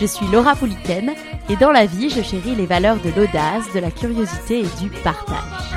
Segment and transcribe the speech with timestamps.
[0.00, 1.12] Je suis Laura Pouliken
[1.48, 4.90] et dans la vie, je chéris les valeurs de l'audace, de la curiosité et du
[5.02, 5.74] partage.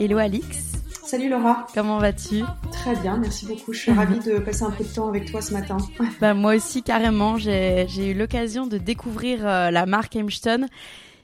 [0.00, 0.72] Hello Alix.
[1.04, 1.66] Salut Laura.
[1.74, 2.42] Comment vas-tu?
[2.72, 3.74] Très bien, merci beaucoup.
[3.74, 5.76] Je suis ravie de passer un peu de temps avec toi ce matin.
[6.22, 7.36] Bah, moi aussi, carrément.
[7.36, 10.68] J'ai eu l'occasion de découvrir euh, la marque Hemston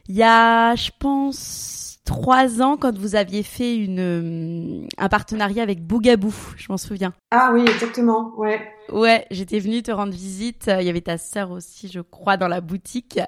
[0.09, 1.39] il y a, je pense,
[2.13, 7.15] trois ans quand vous aviez fait une, euh, un partenariat avec Bougaboo, je m'en souviens.
[7.31, 8.61] Ah oui, exactement, ouais.
[8.91, 10.71] Ouais, j'étais venue te rendre visite.
[10.79, 13.19] Il y avait ta sœur aussi, je crois, dans la boutique.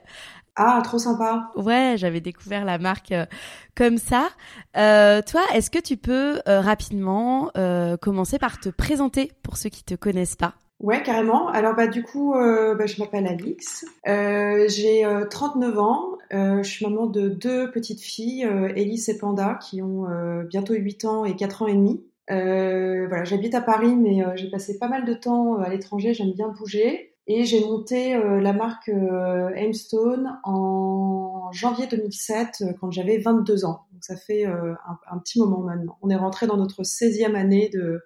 [0.57, 1.51] Ah, trop sympa.
[1.57, 3.27] Ouais, j'avais découvert la marque euh,
[3.75, 4.29] comme ça.
[4.77, 9.71] Euh, toi, est-ce que tu peux euh, rapidement euh, commencer par te présenter pour ceux
[9.71, 10.55] qui te connaissent pas?
[10.81, 11.49] Ouais, carrément.
[11.49, 13.85] Alors bah du coup, euh, bah, je m'appelle Alix.
[14.07, 16.19] Euh, j'ai 39 ans.
[16.31, 20.07] je suis maman de deux petites filles, Elise et Panda, qui ont
[20.49, 22.05] bientôt 8 ans et 4 ans et demi.
[22.29, 26.13] voilà, j'habite à Paris, mais j'ai passé pas mal de temps à l'étranger.
[26.13, 27.15] J'aime bien bouger.
[27.27, 33.65] Et j'ai monté euh, la marque euh, Aimstone en janvier 2007 euh, quand j'avais 22
[33.65, 33.87] ans.
[33.93, 34.77] Donc ça fait un,
[35.11, 35.97] un, petit moment maintenant.
[36.03, 38.03] On est rentré dans notre 16e année de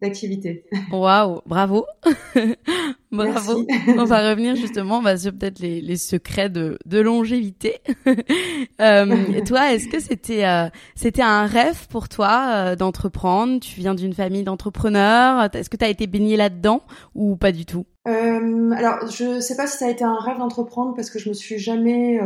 [0.00, 0.64] d'activité.
[0.92, 1.86] Waouh, bravo.
[3.12, 3.66] bravo.
[3.98, 7.78] On va revenir justement bah, sur peut-être les, les, secrets de, de longévité.
[8.80, 13.60] euh, toi, est-ce que c'était euh, c'était un rêve pour toi euh, d'entreprendre?
[13.60, 15.48] Tu viens d'une famille d'entrepreneurs.
[15.54, 16.82] Est-ce que tu as été baigné là-dedans
[17.14, 17.86] ou pas du tout?
[18.08, 21.28] Euh, alors, je sais pas si ça a été un rêve d'entreprendre parce que je
[21.28, 22.18] me suis jamais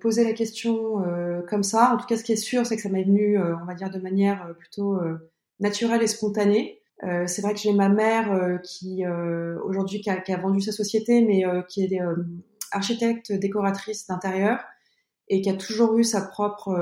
[0.00, 1.02] posé la question
[1.48, 1.92] comme ça.
[1.92, 3.90] En tout cas, ce qui est sûr, c'est que ça m'est venu, on va dire,
[3.90, 5.00] de manière plutôt
[5.58, 6.80] naturelle et spontanée.
[7.02, 9.04] C'est vrai que j'ai ma mère qui
[9.64, 12.00] aujourd'hui qui a, qui a, vendu sa société, mais qui est
[12.72, 14.58] architecte décoratrice d'intérieur
[15.28, 16.72] et qui a toujours eu sa propre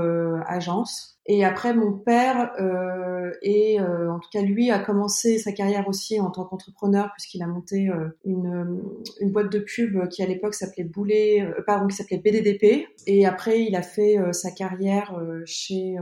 [0.47, 1.15] agence.
[1.27, 5.89] Et après, mon père euh, et euh, en tout cas lui a commencé sa carrière
[5.89, 8.83] aussi en tant qu'entrepreneur puisqu'il a monté euh, une,
[9.21, 12.87] une boîte de pub qui à l'époque s'appelait Boulet, euh, pardon, qui s'appelait BDDP.
[13.07, 15.97] Et après, il a fait euh, sa carrière chez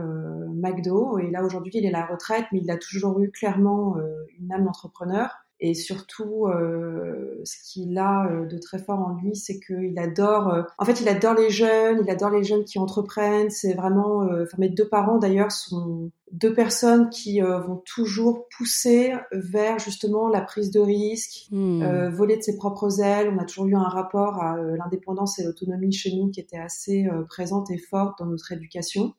[0.53, 1.17] McDo.
[1.19, 3.95] Et là aujourd'hui, il est à la retraite, mais il a toujours eu clairement
[4.39, 5.42] une âme d'entrepreneur.
[5.65, 10.49] Et surtout, euh, ce qu'il a euh, de très fort en lui, c'est qu'il adore.
[10.49, 12.01] Euh, en fait, il adore les jeunes.
[12.03, 13.49] Il adore les jeunes qui entreprennent.
[13.49, 14.23] C'est vraiment.
[14.23, 20.27] Euh, enfin, mes deux parents d'ailleurs sont deux personnes qui vont toujours pousser vers justement
[20.27, 22.07] la prise de risque, mmh.
[22.07, 23.31] voler de ses propres ailes.
[23.31, 27.07] On a toujours eu un rapport à l'indépendance et l'autonomie chez nous qui était assez
[27.29, 29.13] présente et forte dans notre éducation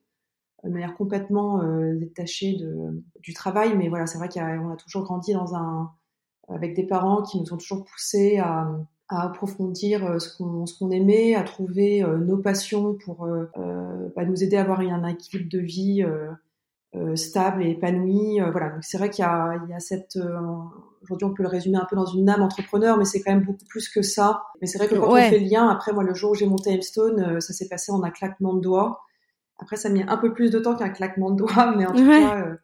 [0.65, 1.63] de manière complètement
[1.95, 3.77] détachée de, du travail.
[3.77, 5.93] Mais voilà, c'est vrai qu'on a, a toujours grandi dans un
[6.49, 8.69] avec des parents qui nous ont toujours poussés à,
[9.09, 13.47] à approfondir euh, ce qu'on qu'on aimait, à trouver euh, nos passions pour euh,
[14.17, 16.05] bah, nous aider à avoir un équilibre de vie
[17.17, 18.39] stable et épanoui.
[18.53, 20.17] voilà, donc c'est vrai qu'il y y a cette
[21.03, 23.45] aujourd'hui on peut le résumer un peu dans une âme entrepreneur, mais c'est quand même
[23.45, 24.45] beaucoup plus que ça.
[24.61, 26.47] Mais c'est vrai que quand on fait le lien, après moi le jour où j'ai
[26.47, 29.01] monté Hemstone, ça s'est passé en un claquement de doigts.
[29.59, 31.93] Après ça a mis un peu plus de temps qu'un claquement de doigts, mais en
[31.93, 32.55] tout cas euh,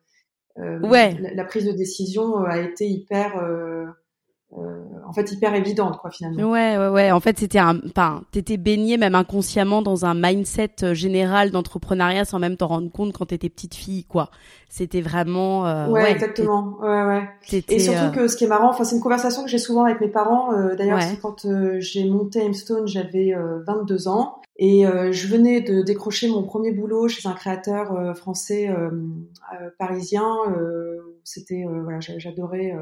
[0.57, 1.17] ouais.
[1.35, 3.39] La, prise de décision euh, a été hyper
[4.59, 6.51] euh, en fait hyper évidente quoi finalement.
[6.51, 10.93] Ouais ouais ouais, en fait c'était un enfin t'étais baigné même inconsciemment dans un mindset
[10.93, 14.31] général d'entrepreneuriat sans même t'en rendre compte quand t'étais petite fille quoi.
[14.69, 16.79] C'était vraiment euh, ouais, ouais, exactement.
[16.81, 17.63] Ouais ouais.
[17.69, 20.01] Et surtout que ce qui est marrant, enfin c'est une conversation que j'ai souvent avec
[20.01, 21.47] mes parents euh, d'ailleurs c'est quand
[21.79, 23.33] j'ai monté Hemstone, j'avais
[23.67, 28.13] 22 ans et euh, je venais de décrocher mon premier boulot chez un créateur euh,
[28.13, 28.91] français euh,
[29.79, 30.37] parisien.
[31.25, 32.75] C'était voilà, j'adorais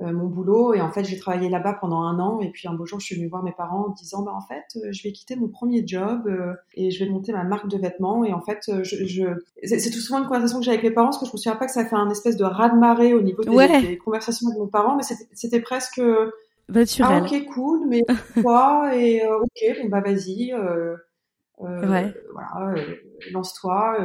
[0.00, 0.74] euh, mon boulot.
[0.74, 2.40] Et en fait, j'ai travaillé là-bas pendant un an.
[2.40, 4.42] Et puis un beau jour, je suis venue voir mes parents en disant, bah en
[4.42, 6.30] fait, euh, je vais quitter mon premier job
[6.74, 8.22] et je vais monter ma marque de vêtements.
[8.22, 9.24] Et en fait, je, je...
[9.62, 11.56] c'est tout souvent une conversation que j'ai avec mes parents, parce que je me souviens
[11.56, 14.68] pas que ça a fait un espèce de raz-de-marée au niveau des, conversations avec mes
[14.68, 16.02] parents, mais c'était presque
[16.68, 17.22] naturel.
[17.22, 18.02] Ah ok, cool, mais
[18.42, 20.52] quoi Et ok, bon bah vas-y.
[20.52, 20.96] Euh,
[21.58, 22.14] ouais.
[22.32, 22.74] Voilà,
[23.32, 23.96] lance-toi.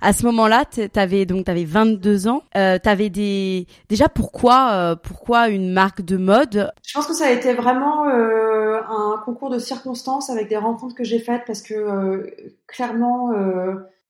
[0.00, 2.42] À ce moment-là, t'avais donc t'avais 22 ans.
[2.56, 6.72] Euh, t'avais des déjà pourquoi euh, pourquoi une marque de mode?
[6.86, 10.94] Je pense que ça a été vraiment euh, un concours de circonstances avec des rencontres
[10.94, 12.30] que j'ai faites parce que euh,
[12.66, 13.32] clairement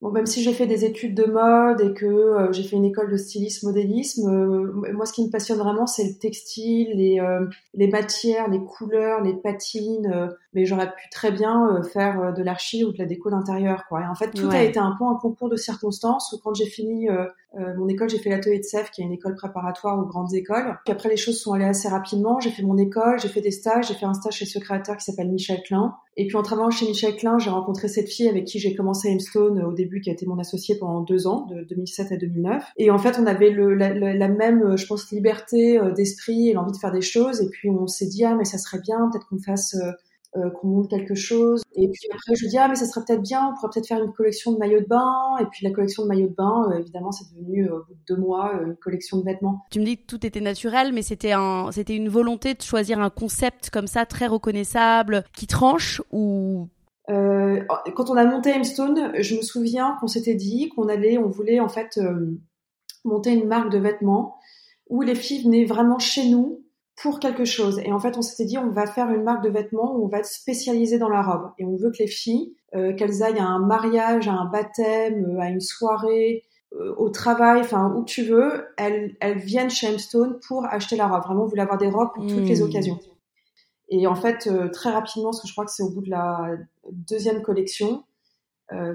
[0.02, 2.84] Bon, même si j'ai fait des études de mode et que euh, j'ai fait une
[2.84, 7.20] école de stylisme, modélisme, euh, moi, ce qui me passionne vraiment, c'est le textile, les,
[7.20, 10.34] euh, les matières, les couleurs, les patines.
[10.54, 14.00] mais j'aurais pu très bien faire de l'archi ou de la déco d'intérieur, quoi.
[14.00, 16.66] Et en fait, tout a été un peu un concours de circonstances où quand j'ai
[16.66, 17.06] fini
[17.54, 20.78] mon école, j'ai fait l'atelier de CEF, qui est une école préparatoire aux grandes écoles.
[20.84, 22.40] Puis après, les choses sont allées assez rapidement.
[22.40, 24.96] J'ai fait mon école, j'ai fait des stages, j'ai fait un stage chez ce créateur
[24.96, 25.94] qui s'appelle Michel Klein.
[26.16, 29.08] Et puis en travaillant chez Michel Klein, j'ai rencontré cette fille avec qui j'ai commencé
[29.08, 32.16] à Hemstone au début, qui a été mon associée pendant deux ans, de 2007 à
[32.16, 32.64] 2009.
[32.76, 36.52] Et en fait, on avait le, la, la, même, je pense, liberté euh, d'esprit et
[36.52, 37.40] l'envie de faire des choses.
[37.40, 39.92] Et puis on s'est dit ah mais ça serait bien, peut-être qu'on fasse euh,
[40.34, 41.62] euh, qu'on monte quelque chose.
[41.74, 44.02] Et puis après, je dis ah mais ça serait peut-être bien, on pourrait peut-être faire
[44.02, 45.36] une collection de maillots de bain.
[45.40, 47.92] Et puis la collection de maillots de bain, euh, évidemment, c'est devenu euh, au bout
[47.92, 49.62] de deux mois une collection de vêtements.
[49.70, 52.98] Tu me dis que tout était naturel, mais c'était un, c'était une volonté de choisir
[52.98, 56.68] un concept comme ça très reconnaissable, qui tranche ou?
[57.10, 57.62] Euh,
[57.94, 61.60] quand on a monté Hemstone, je me souviens qu'on s'était dit qu'on allait, on voulait
[61.60, 62.00] en fait
[63.04, 64.36] monter une marque de vêtements
[64.88, 66.62] où les filles venaient vraiment chez nous
[66.96, 67.80] pour quelque chose.
[67.84, 70.08] Et en fait, on s'était dit, on va faire une marque de vêtements où on
[70.08, 71.50] va être spécialisé dans la robe.
[71.58, 75.36] Et on veut que les filles, euh, qu'elles aillent à un mariage, à un baptême,
[75.36, 76.44] euh, à une soirée,
[76.74, 81.08] euh, au travail, enfin où tu veux, elles, elles viennent chez Hemstone pour acheter la
[81.08, 81.22] robe.
[81.24, 82.64] Vraiment, on voulait avoir des robes pour toutes les mmh.
[82.64, 83.00] occasions.
[83.88, 86.56] Et en fait, très rapidement, parce que je crois que c'est au bout de la
[86.90, 88.04] deuxième collection,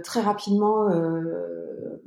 [0.03, 0.89] très rapidement,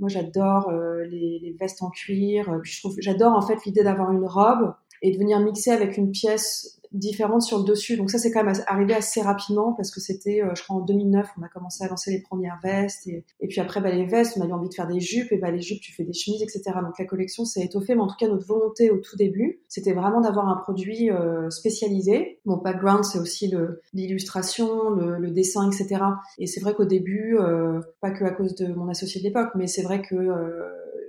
[0.00, 2.52] moi j'adore les, les, vestes en cuir.
[2.64, 5.96] Puis je trouve, j'adore en fait l'idée d'avoir une robe et de venir mixer avec
[5.96, 7.96] une pièce différente sur le dessus.
[7.96, 10.80] Donc ça, c'est quand même arrivé assez rapidement parce que c'était, euh, je crois, en
[10.80, 13.06] 2009, on a commencé à lancer les premières vestes.
[13.06, 15.30] Et, puis après, bah, les vestes, on a eu envie de faire des jupes.
[15.30, 16.62] Et bah, les jupes, tu fais des chemises, etc.
[16.82, 17.94] Donc la collection s'est étoffée.
[17.94, 21.48] Mais en tout cas, notre volonté au tout début, c'était vraiment d'avoir un produit euh,
[21.50, 22.40] spécialisé.
[22.44, 23.52] Mon background, c'est aussi
[23.92, 26.02] l'illustration, le, dessin, etc.
[26.38, 29.68] Et c'est vrai qu'au début, euh, pas que à cause de mon associé d'époque, mais
[29.68, 30.16] c'est vrai que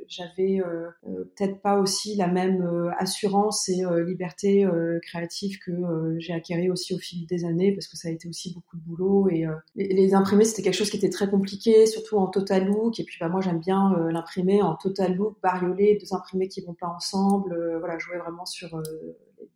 [0.07, 0.61] j'avais
[1.03, 4.67] peut-être pas aussi la même assurance et liberté
[5.01, 5.70] créative que
[6.17, 8.81] j'ai acquérie aussi au fil des années parce que ça a été aussi beaucoup de
[8.81, 9.45] boulot et
[9.75, 13.17] les, imprimés c'était quelque chose qui était très compliqué surtout en total look et puis
[13.19, 17.55] bah moi j'aime bien l'imprimer en total look bariolé deux imprimés qui vont pas ensemble
[17.79, 18.81] voilà jouer vraiment sur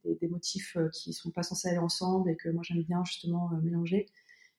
[0.03, 3.49] des, des, motifs qui sont pas censés aller ensemble et que moi j'aime bien justement
[3.63, 4.07] mélanger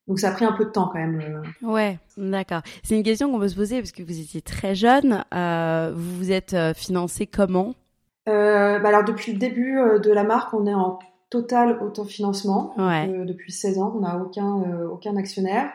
[0.06, 1.20] donc ça a pris un peu de temps quand même.
[1.20, 1.66] Euh.
[1.66, 2.62] Ouais, d'accord.
[2.82, 5.24] C'est une question qu'on peut se poser parce que vous étiez très jeune.
[5.34, 7.74] Euh, vous vous êtes euh, financé comment?
[8.28, 10.98] Euh, bah Alors depuis le début euh, de la marque, on est en
[11.30, 12.74] total autofinancement.
[12.78, 13.24] Ouais.
[13.24, 15.70] depuis 16 ans, on n'a aucun aucun actionnaire.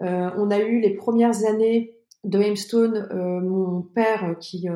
[0.00, 3.08] on a eu les premières années de Hamestone,
[3.42, 4.68] mon père qui,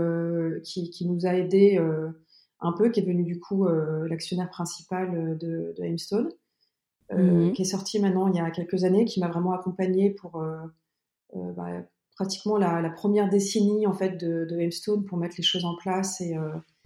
[0.64, 1.78] qui, qui nous a aidé
[2.60, 3.66] un peu, qui est devenu du coup
[4.08, 5.84] l'actionnaire principal de, de.
[7.10, 7.52] Euh, mhm.
[7.54, 10.58] qui est sorti maintenant il y a quelques années, qui m'a vraiment accompagnée pour euh,
[11.36, 11.70] euh, bah,
[12.16, 15.74] pratiquement la, la, première décennie en fait de, de Hemstone pour mettre les choses en
[15.76, 16.36] place et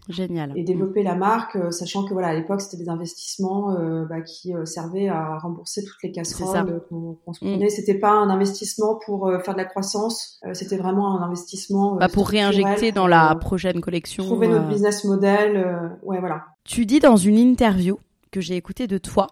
[0.09, 0.53] Génial.
[0.57, 4.53] Et développer la marque, sachant que voilà, à l'époque, c'était des investissements euh, bah, qui
[4.65, 7.49] servaient à rembourser toutes les casseroles qu'on se mm.
[7.51, 7.69] prenait.
[7.69, 12.29] C'était pas un investissement pour faire de la croissance, c'était vraiment un investissement bah, pour
[12.29, 14.25] réinjecter dans la prochaine collection.
[14.25, 16.47] Trouver notre business model, ouais voilà.
[16.65, 17.99] Tu dis dans une interview
[18.33, 19.29] que j'ai écouté de toi,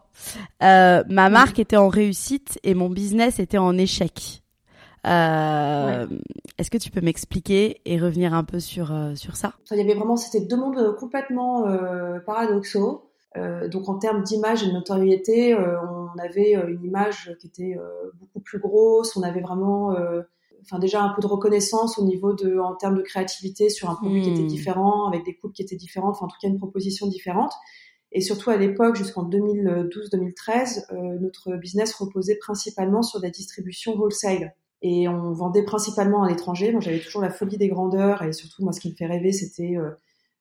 [0.62, 4.43] euh, ma marque était en réussite et mon business était en échec.
[5.07, 6.07] Euh,
[6.59, 9.54] Est-ce que tu peux m'expliquer et revenir un peu sur euh, sur ça?
[9.71, 13.07] Il y avait vraiment, c'était deux mondes complètement euh, paradoxaux.
[13.37, 17.76] Euh, donc en termes d'image et de notoriété, on avait une image qui était
[18.19, 19.16] beaucoup plus grosse.
[19.16, 19.95] On avait vraiment,
[20.62, 23.95] enfin déjà un peu de reconnaissance au niveau de, en termes de créativité sur un
[23.95, 24.49] produit qui était hmm.
[24.49, 26.16] différent, avec des coupes qui étaient différentes.
[26.16, 27.52] Enfin en tout cas une proposition différente.
[28.12, 34.54] Et surtout à l'époque, jusqu'en 2012-2013, euh, notre business reposait principalement sur la distribution wholesale.
[34.83, 36.73] Et on vendait principalement à l'étranger.
[36.73, 38.23] Moi, j'avais toujours la folie des grandeurs.
[38.23, 39.91] Et surtout, moi, ce qui me fait rêver, c'était euh,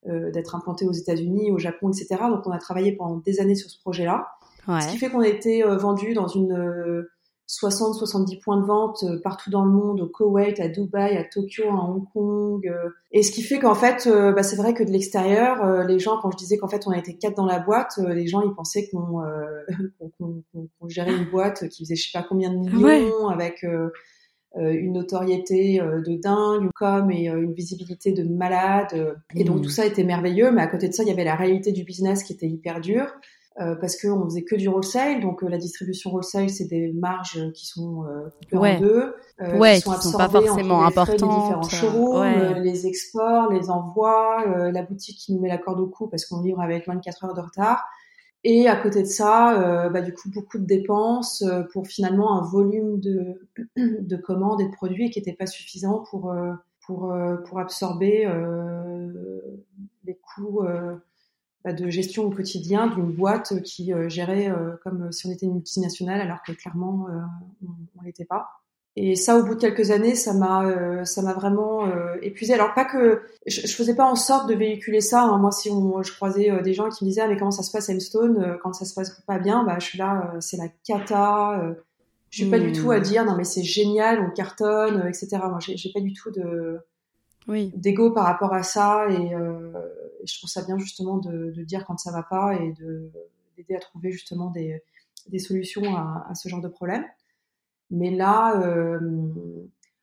[0.08, 2.22] euh d'être implanté aux États-Unis, au Japon, etc.
[2.30, 4.28] Donc, on a travaillé pendant des années sur ce projet-là.
[4.66, 4.80] Ouais.
[4.80, 7.06] Ce qui fait qu'on a été euh, vendu dans une
[7.48, 11.84] 60-70 points de vente partout dans le monde, au Koweït, à Dubaï, à Tokyo, à
[11.84, 12.72] Hong Kong.
[13.10, 16.30] et ce qui fait qu'en fait, bah, c'est vrai que de l'extérieur, les gens, quand
[16.30, 19.22] je disais qu'en fait on était quatre dans la boîte, les gens ils pensaient qu'on
[20.20, 23.90] qu gérait une boîte qui faisait je sais pas combien de millions avec euh,
[24.56, 29.16] une notoriété euh, de dingue, comme et euh, une visibilité de malade.
[29.34, 29.62] Et donc mmh.
[29.62, 31.84] tout ça était merveilleux, mais à côté de ça, il y avait la réalité du
[31.84, 33.06] business qui était hyper dure.
[33.60, 37.66] Euh, parce qu'on faisait que du wholesale, donc la distribution wholesale, c'est des marges qui
[37.66, 38.04] sont
[38.38, 39.14] coupées en deux,
[39.58, 41.20] ouais, qui sont, qui sont pas forcément importantes.
[41.20, 45.88] Les différents showrooms, les exports, les envois, la boutique qui nous met la corde au
[45.88, 47.84] cou parce qu'on livre avec 24 heures de retard.
[48.42, 52.38] Et à côté de ça, euh, bah, du coup, beaucoup de dépenses euh, pour finalement
[52.38, 56.54] un volume de, de commandes et de produits qui n'était pas suffisant pour, euh,
[56.86, 57.14] pour,
[57.46, 58.26] pour absorber
[60.04, 60.62] les coûts
[61.62, 66.20] bah, de gestion au quotidien d'une boîte qui gérait comme si on était une multinationale
[66.20, 67.06] alors que clairement
[67.62, 68.59] on ne l'était pas.
[68.96, 72.54] Et ça, au bout de quelques années, ça m'a, euh, ça m'a vraiment euh, épuisé.
[72.54, 75.22] Alors pas que je, je, faisais pas en sorte de véhiculer ça.
[75.22, 75.38] Hein.
[75.38, 77.62] Moi, si on, je croisais euh, des gens qui me disaient ah, mais comment ça
[77.62, 80.56] se passe à Stone quand ça se passe pas bien, bah je suis là, c'est
[80.56, 81.76] la cata.
[82.30, 83.02] je suis pas du tout à hmm.
[83.02, 85.38] dire non mais c'est génial, on cartonne, etc.
[85.48, 86.80] Moi, j'ai, j'ai pas du tout de
[87.46, 87.72] oui.
[87.76, 89.32] d'ego par rapport à ça et,
[90.24, 93.10] je trouve ça bien justement de, de, dire quand ça va pas et de
[93.56, 94.82] d'aider à trouver justement des,
[95.28, 97.04] des solutions à, à ce genre de problème.
[97.90, 98.98] Mais là, euh,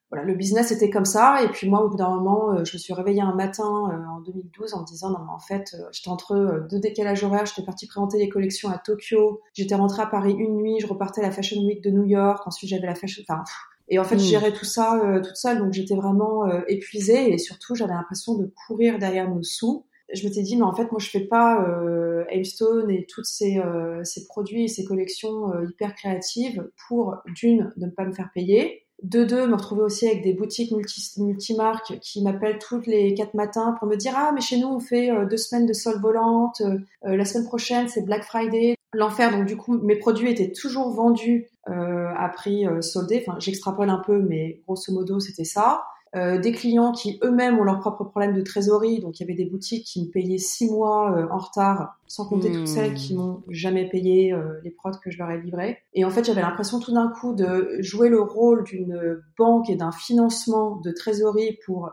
[0.10, 1.44] voilà, le business était comme ça.
[1.44, 4.18] Et puis moi, au bout d'un moment, euh, je me suis réveillée un matin euh,
[4.18, 7.46] en 2012 en me disant non mais en fait, j'étais entre deux décalages horaires.
[7.46, 9.42] J'étais partie présenter les collections à Tokyo.
[9.54, 10.80] J'étais rentrée à Paris une nuit.
[10.80, 12.46] Je repartais à la Fashion Week de New York.
[12.46, 13.24] Ensuite, j'avais la Fashion.
[13.28, 13.44] Enfin,
[13.90, 14.28] et en fait, je hmm.
[14.28, 15.60] gérais tout ça toute seule.
[15.60, 20.42] Donc j'étais vraiment épuisée et surtout, j'avais l'impression de courir derrière nos sous je m'étais
[20.42, 24.66] dit mais en fait moi je fais pas euh, et tous ces, euh, ces produits
[24.66, 29.48] et ces collections euh, hyper créatives pour d'une ne pas me faire payer de deux
[29.48, 33.88] me retrouver aussi avec des boutiques multi multimarques qui m'appellent toutes les quatre matins pour
[33.88, 36.62] me dire ah mais chez nous on fait euh, deux semaines de solde volante
[37.04, 38.76] la semaine prochaine c'est Black Friday.
[38.94, 39.32] L'enfer.
[39.32, 44.20] Donc du coup mes produits étaient toujours vendus à prix soldé enfin j'extrapole un peu
[44.20, 45.84] mais grosso modo c'était ça
[46.18, 49.00] euh, des clients qui eux-mêmes ont leurs propres problèmes de trésorerie.
[49.00, 52.28] Donc il y avait des boutiques qui me payaient six mois euh, en retard, sans
[52.28, 53.18] compter toutes celles qui hmm.
[53.18, 55.78] m'ont jamais payé euh, les prods que je leur ai livrés.
[55.94, 59.76] Et en fait, j'avais l'impression tout d'un coup de jouer le rôle d'une banque et
[59.76, 61.92] d'un financement de trésorerie pour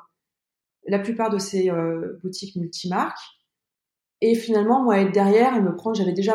[0.87, 1.71] la plupart de ces
[2.23, 3.19] boutiques multimarques.
[4.21, 6.35] Et finalement, moi, être derrière et me prendre, j'avais déjà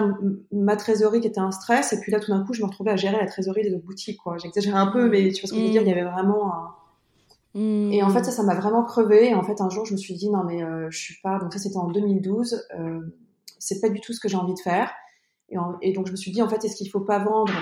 [0.52, 2.92] ma trésorerie qui était un stress, et puis là, tout d'un coup, je me retrouvais
[2.92, 4.38] à gérer la trésorerie des autres boutiques, quoi.
[4.38, 6.54] J'exagère un peu, mais tu vois ce que je veux dire, il y avait vraiment
[6.54, 6.76] un,
[7.56, 9.30] et en fait, ça, ça m'a vraiment crevé.
[9.30, 11.40] Et en fait, un jour, je me suis dit, non, mais euh, je suis pas.
[11.40, 12.68] Donc, ça, c'était en 2012.
[12.78, 13.00] Euh,
[13.58, 14.92] c'est pas du tout ce que j'ai envie de faire.
[15.50, 17.54] Et, et, donc, je me suis dit, en fait, est-ce qu'il faut pas vendre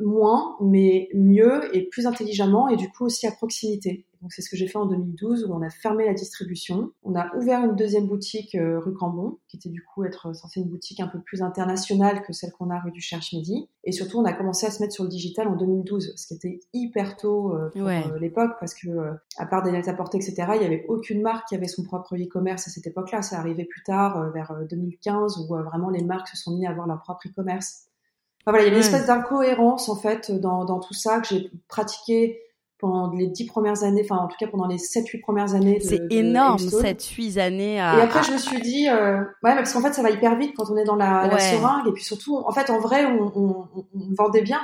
[0.00, 4.48] moins, mais mieux et plus intelligemment, et du coup aussi à proximité donc c'est ce
[4.48, 6.92] que j'ai fait en 2012 où on a fermé la distribution.
[7.02, 10.60] On a ouvert une deuxième boutique euh, rue Cambon, qui était du coup être censée
[10.60, 13.68] une boutique un peu plus internationale que celle qu'on a rue du Cherche-Midi.
[13.84, 16.34] Et surtout, on a commencé à se mettre sur le digital en 2012, ce qui
[16.36, 18.88] était hyper tôt euh, pour euh, l'époque parce que
[19.36, 21.84] à part des net à porter, etc., il n'y avait aucune marque qui avait son
[21.84, 23.20] propre e-commerce à cette époque-là.
[23.20, 26.86] Ça arrivait plus tard, vers 2015, où vraiment les marques se sont mis à avoir
[26.86, 27.90] leur propre e-commerce.
[28.46, 31.28] Enfin, voilà, il y a une espèce d'incohérence en fait dans, dans tout ça que
[31.28, 32.40] j'ai pratiqué
[32.78, 35.80] pendant les dix premières années, enfin en tout cas pendant les sept huit premières années.
[35.80, 37.80] C'est énorme, sept huit années.
[37.80, 37.98] À...
[37.98, 40.52] Et après je me suis dit, euh, ouais, parce qu'en fait ça va hyper vite
[40.54, 43.32] quand on est dans la, la seringue et puis surtout, en fait en vrai on,
[43.34, 44.60] on, on vendait bien.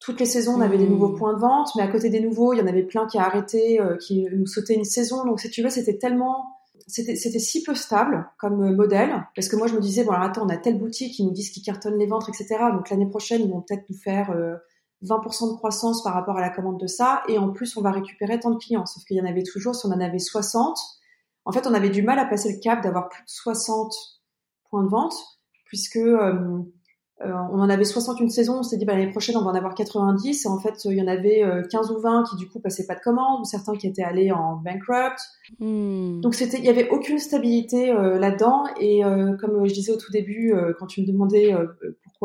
[0.00, 1.18] Toutes les saisons on avait des nouveaux hmm.
[1.18, 3.24] points de vente, mais à côté des nouveaux il y en avait plein qui a
[3.24, 5.24] arrêté, euh, qui nous sautaient une saison.
[5.24, 6.44] Donc si tu veux c'était tellement
[6.86, 10.24] c'était si peu stable comme euh, modèle parce que moi je me disais bon alors
[10.24, 13.08] attends on a telle boutique qui nous disent qu'ils cartonnent les ventres etc donc l'année
[13.08, 14.56] prochaine ils vont peut-être nous faire euh,
[15.04, 17.90] 20% de croissance par rapport à la commande de ça, et en plus on va
[17.90, 18.86] récupérer tant de clients.
[18.86, 20.78] Sauf qu'il y en avait toujours, si on en avait 60,
[21.44, 23.92] en fait on avait du mal à passer le cap d'avoir plus de 60
[24.70, 25.14] points de vente,
[25.66, 26.60] puisque euh,
[27.20, 29.50] euh, on en avait 60 une saison, on s'est dit bah, l'année prochaine on va
[29.50, 32.36] en avoir 90, et en fait il y en avait 15 euh, ou 20 qui
[32.36, 35.18] du coup passaient pas de commande, ou certains qui étaient allés en bankrupt.
[35.60, 36.20] Hmm.
[36.20, 39.02] Donc c'était, il y avait aucune stabilité là-dedans, et
[39.40, 41.54] comme je disais au tout début, quand tu me demandais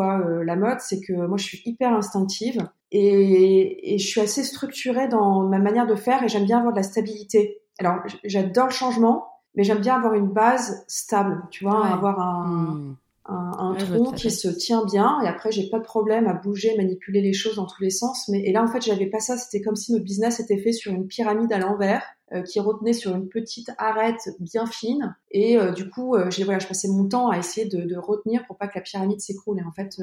[0.01, 5.07] euh, la mode, c'est que moi je suis hyper instinctive et, je suis assez structurée
[5.07, 7.61] dans ma manière de faire et j'aime bien avoir de la stabilité.
[7.79, 12.95] Alors j'adore le changement, mais j'aime bien avoir une base stable, tu vois, avoir un,
[13.29, 16.75] un, un tronc qui se tient bien et après j'ai pas de problème à bouger,
[16.75, 18.27] manipuler les choses dans tous les sens.
[18.29, 20.71] Mais et là en fait j'avais pas ça, c'était comme si notre business était fait
[20.71, 22.03] sur une pyramide à l'envers
[22.45, 25.15] qui retenait sur une petite arête bien fine.
[25.31, 28.45] Et euh, du coup euh, j'ai voilà je passais mon temps à essayer de, retenir
[28.45, 29.59] pour pas que la pyramide s'écroule.
[29.59, 29.99] Et en fait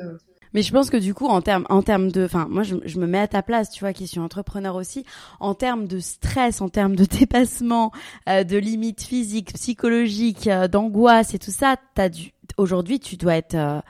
[0.57, 3.19] mais je pense que du coup, en termes, en de, enfin, moi, je, me mets
[3.19, 5.05] à ta place, tu vois, qui suis entrepreneur aussi,
[5.39, 7.93] en termes de stress, en termes de dépassement,
[8.29, 13.37] euh, de limites physiques, psychologiques, euh, d'angoisse et tout ça, t'as dû, aujourd'hui, tu dois
[13.37, 13.81] être euh,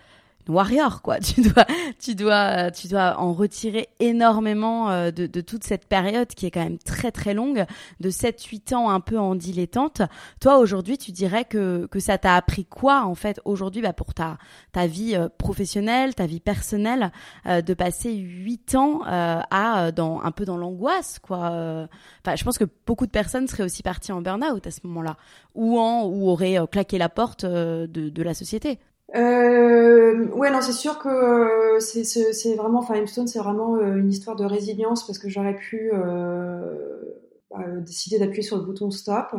[0.48, 1.18] warrior quoi.
[1.26, 1.66] Tu dois
[1.98, 6.50] tu dois tu dois en retirer énormément euh, de, de toute cette période qui est
[6.50, 7.64] quand même très très longue
[8.00, 10.02] de 7 8 ans un peu en dilettante.
[10.40, 14.14] Toi aujourd'hui tu dirais que que ça t'a appris quoi en fait aujourd'hui bah, pour
[14.14, 14.38] ta
[14.72, 17.12] ta vie euh, professionnelle ta vie personnelle
[17.46, 21.88] euh, de passer 8 ans à dans un peu dans l'angoisse quoi
[22.24, 25.16] enfin je pense que beaucoup de personnes seraient aussi parties en burn-out à ce moment-là
[25.54, 28.78] ou en ou auraient claqué la porte de de la société
[29.14, 33.96] euh, ouais, non, c'est sûr que euh, c'est, c'est vraiment, enfin, Stone, c'est vraiment euh,
[33.96, 37.02] une histoire de résilience parce que j'aurais pu euh,
[37.50, 39.34] bah, décider d'appuyer sur le bouton stop.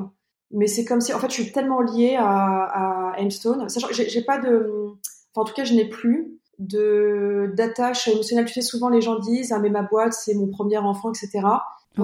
[0.51, 3.67] Mais c'est comme si, en fait, je suis tellement liée à, à Aimstone.
[3.91, 4.69] J'ai, j'ai pas de,
[5.33, 8.45] enfin, en tout cas, je n'ai plus d'attache émotionnelle.
[8.45, 11.45] Tu sais, souvent les gens disent, ah mais ma boîte, c'est mon premier enfant, etc.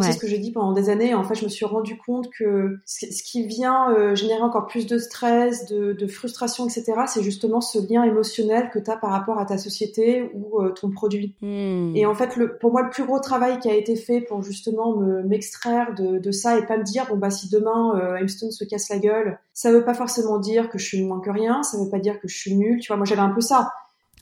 [0.02, 1.14] C'est ce que j'ai dit pendant des années.
[1.14, 4.88] En fait, je me suis rendu compte que ce qui vient euh, générer encore plus
[4.88, 9.12] de stress, de, de frustration, etc., c'est justement ce lien émotionnel que tu as par
[9.12, 11.36] rapport à ta société ou euh, ton produit.
[11.42, 11.96] Hmm.
[11.96, 14.42] Et en fait, le, pour moi, le plus gros travail qui a été fait pour
[14.42, 18.28] justement me m'extraire de, de, ça et pas me dire, bon, bah, si demain euh,
[18.28, 21.64] se casse la gueule, ça veut pas forcément dire que je suis moins que rien,
[21.64, 22.80] ça veut pas dire que je suis nulle.
[22.80, 23.72] Tu vois, moi, j'avais un peu ça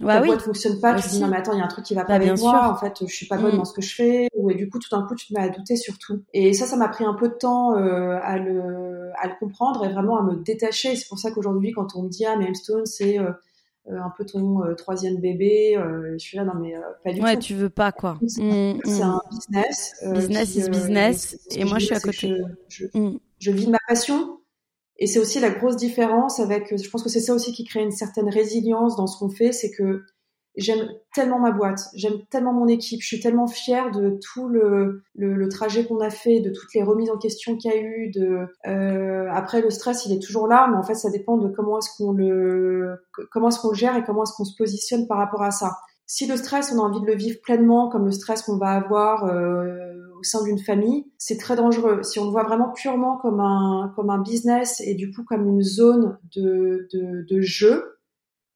[0.01, 0.27] bah ta oui.
[0.27, 1.93] boîte fonctionne pas, tu te dis non mais attends, il y a un truc qui
[1.95, 3.57] va pas bah, avec moi, en fait, je suis pas bonne mm.
[3.57, 5.49] dans ce que je fais, et du coup tout d'un coup tu te mets à
[5.49, 6.23] douter sur tout.
[6.33, 9.85] Et ça, ça m'a pris un peu de temps euh, à le à le comprendre
[9.85, 10.95] et vraiment à me détacher.
[10.95, 13.31] C'est pour ça qu'aujourd'hui, quand on me dit ah mais Stone c'est euh,
[13.89, 15.77] euh, un peu ton troisième bébé,
[16.13, 17.25] je suis là non mais pas du tout.
[17.25, 18.17] Ouais, tu veux pas quoi.
[18.27, 19.01] C'est mm, mm.
[19.01, 19.93] un business.
[20.13, 22.41] business is business, et moi je suis à côté.
[22.69, 24.40] Je, je, je vis de ma passion
[25.01, 27.81] et c'est aussi la grosse différence avec, je pense que c'est ça aussi qui crée
[27.81, 30.03] une certaine résilience dans ce qu'on fait, c'est que
[30.55, 35.01] j'aime tellement ma boîte, j'aime tellement mon équipe, je suis tellement fière de tout le,
[35.15, 38.11] le, trajet qu'on a fait, de toutes les remises en question qu'il y a eu.
[38.11, 41.47] De euh, après le stress, il est toujours là, mais en fait ça dépend de
[41.49, 45.07] comment est-ce qu'on le comment est-ce qu'on le gère et comment est-ce qu'on se positionne
[45.07, 45.77] par rapport à ça.
[46.05, 48.71] Si le stress, on a envie de le vivre pleinement, comme le stress qu'on va
[48.71, 49.90] avoir euh,
[50.21, 52.03] au sein d'une famille, c'est très dangereux.
[52.03, 55.47] Si on le voit vraiment purement comme un comme un business et du coup comme
[55.47, 57.99] une zone de de, jeu,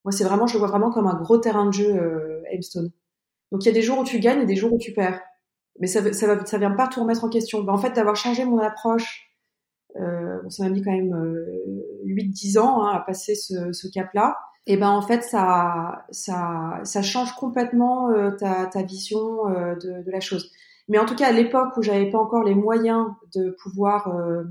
[0.03, 2.41] moi c'est vraiment, je le vois vraiment comme un gros terrain de jeu, euh,
[3.51, 5.21] Donc il y a des jours où tu gagnes et des jours où tu perds,
[5.79, 7.63] mais ça ça ça vient pas tout remettre en question.
[7.63, 9.25] Ben, en fait, d'avoir changé mon approche,
[9.97, 14.35] euh, ça m'a mis quand même euh, 8-10 ans hein, à passer ce, cap-là
[14.67, 20.11] et ben en fait ça ça ça change complètement euh, ta, ta vision euh, de,
[20.11, 20.51] la chose.
[20.87, 24.43] Mais en tout cas à l'époque où j'avais pas encore les moyens de pouvoir euh,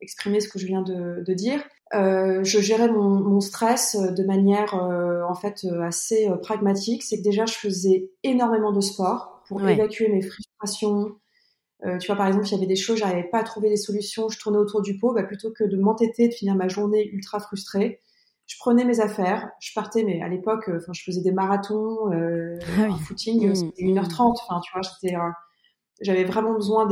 [0.00, 4.74] exprimer ce que je viens de, de dire, je gérais mon, mon, stress de manière
[4.74, 7.02] en fait assez pragmatique.
[7.02, 11.16] C'est que déjà je faisais énormément de sport pour évacuer mes frustrations.
[11.82, 14.28] tu vois par exemple il y avait des choses j'arrivais pas à trouver des solutions,
[14.28, 17.40] je tournais autour du pot, bah, plutôt que de m'entêter de finir ma journée ultra
[17.40, 18.02] frustrée
[18.48, 22.10] je prenais mes affaires, je partais, mais à l'époque, euh, enfin, je faisais des marathons,
[22.12, 24.34] euh, ah footing, mmh, c'était 1h30, mmh.
[24.48, 25.14] enfin, tu vois, j'étais,
[26.00, 26.88] j'avais vraiment besoin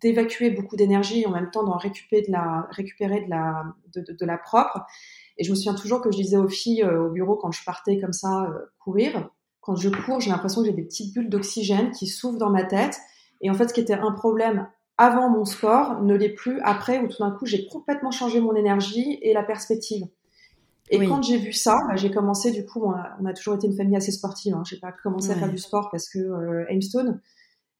[0.00, 4.04] d'évacuer beaucoup d'énergie et en même temps d'en récupérer de la, récupérer de la, de,
[4.12, 4.80] de, la propre.
[5.38, 7.64] Et je me souviens toujours que je disais aux filles euh, au bureau quand je
[7.64, 9.28] partais comme ça euh, courir,
[9.60, 12.64] quand je cours, j'ai l'impression que j'ai des petites bulles d'oxygène qui s'ouvrent dans ma
[12.64, 13.00] tête.
[13.40, 16.98] Et en fait, ce qui était un problème avant mon sport ne l'est plus après
[16.98, 20.06] où tout d'un coup j'ai complètement changé mon énergie et la perspective.
[20.90, 23.54] Et quand j'ai vu ça, bah, j'ai commencé du coup, on a, on a, toujours
[23.54, 24.54] été une famille assez sportive.
[24.54, 24.62] Hein.
[24.68, 27.20] J'ai pas commencé à faire du sport parce que euh, Aimstone,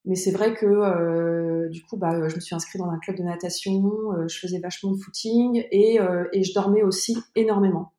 [0.04, 3.16] mais c'est vrai que euh, du coup, bah, je me suis inscrite dans un club
[3.16, 7.92] de natation, euh, je faisais vachement de footing et, euh, et je dormais aussi énormément.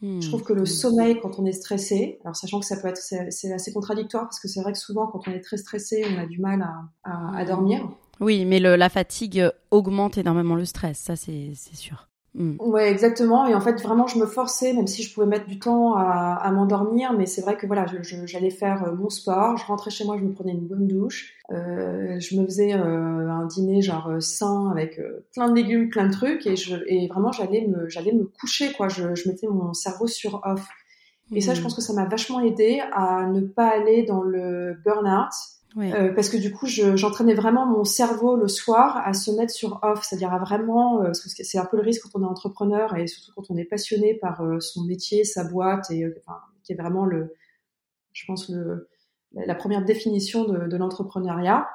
[0.00, 0.20] Hmm.
[0.20, 2.98] Je trouve que le sommeil, quand on est stressé, alors sachant que ça peut être,
[2.98, 6.18] c'est assez contradictoire parce que c'est vrai que souvent, quand on est très stressé, on
[6.20, 7.88] a du mal à, à, à dormir.
[8.18, 12.08] Oui, mais le, la fatigue augmente énormément le stress, ça c'est sûr.
[12.34, 12.56] Mm.
[12.60, 13.46] Ouais, exactement.
[13.46, 16.38] Et en fait, vraiment, je me forçais, même si je pouvais mettre du temps à,
[16.40, 17.84] à m'endormir, mais c'est vrai que voilà,
[18.24, 21.34] j'allais faire euh, mon sport, je rentrais chez moi, je me prenais une bonne douche,
[21.50, 24.98] euh, je me faisais euh, un dîner genre euh, sain avec
[25.34, 28.72] plein de légumes, plein de trucs, et, je, et vraiment, j'allais me, j'allais me coucher,
[28.72, 28.88] quoi.
[28.88, 30.66] Je, je mettais mon cerveau sur off.
[31.34, 31.62] Et ça, je mm.
[31.62, 35.32] pense que ça m'a vachement aidé à ne pas aller dans le burn-out
[35.78, 39.80] Euh, parce que du coup, j'entraînais vraiment mon cerveau le soir à se mettre sur
[39.82, 42.28] off, c'est-à-dire à vraiment, euh, parce que c'est un peu le risque quand on est
[42.28, 46.38] entrepreneur et surtout quand on est passionné par euh, son métier, sa boîte, et enfin,
[46.62, 47.34] qui est vraiment le,
[48.12, 48.88] je pense le,
[49.32, 51.66] la première définition de, de l'entrepreneuriat,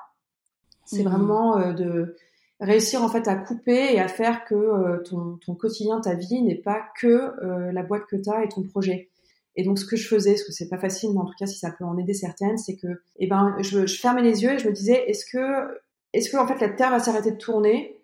[0.86, 1.08] c'est mmh.
[1.08, 2.16] vraiment de
[2.60, 6.56] réussir en fait à couper et à faire que ton, ton, quotidien, ta vie n'est
[6.56, 7.34] pas que
[7.72, 9.10] la boîte que tu as et ton projet.
[9.58, 11.48] Et donc, ce que je faisais, parce que c'est pas facile, mais en tout cas,
[11.48, 14.60] si ça peut en aider certaines, c'est que, eh ben, je, fermais les yeux et
[14.60, 15.80] je me disais, est-ce que,
[16.14, 18.00] est-ce que, en fait, la Terre va s'arrêter de tourner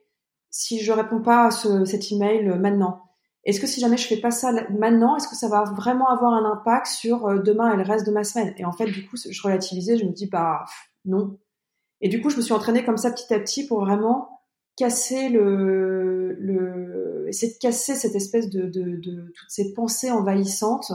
[0.49, 3.03] si je réponds pas à ce, cet email maintenant?
[3.45, 6.33] Est-ce que si jamais je fais pas ça maintenant, est-ce que ça va vraiment avoir
[6.33, 8.55] un impact sur euh, demain et le reste de ma semaine?
[8.57, 10.65] Et en fait, du coup, je relativisais, je me dis, bah,
[11.05, 11.37] non.
[12.01, 14.41] Et du coup, je me suis entraînée comme ça petit à petit pour vraiment
[14.75, 16.35] casser le,
[17.27, 20.91] essayer de casser cette espèce de, de, de toutes ces pensées envahissantes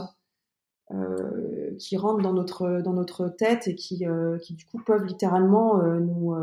[0.91, 5.05] euh, qui rentrent dans notre dans notre tête et qui euh, qui du coup peuvent
[5.05, 6.35] littéralement euh, nous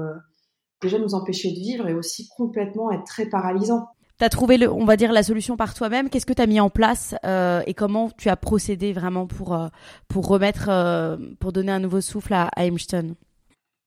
[0.80, 3.88] déjà nous empêcher de vivre et aussi complètement être très paralysants.
[4.18, 6.08] Tu as trouvé, le, on va dire, la solution par toi-même.
[6.08, 9.58] Qu'est-ce que tu as mis en place et comment tu as procédé vraiment pour,
[10.08, 10.70] pour remettre,
[11.38, 12.64] pour donner un nouveau souffle à, à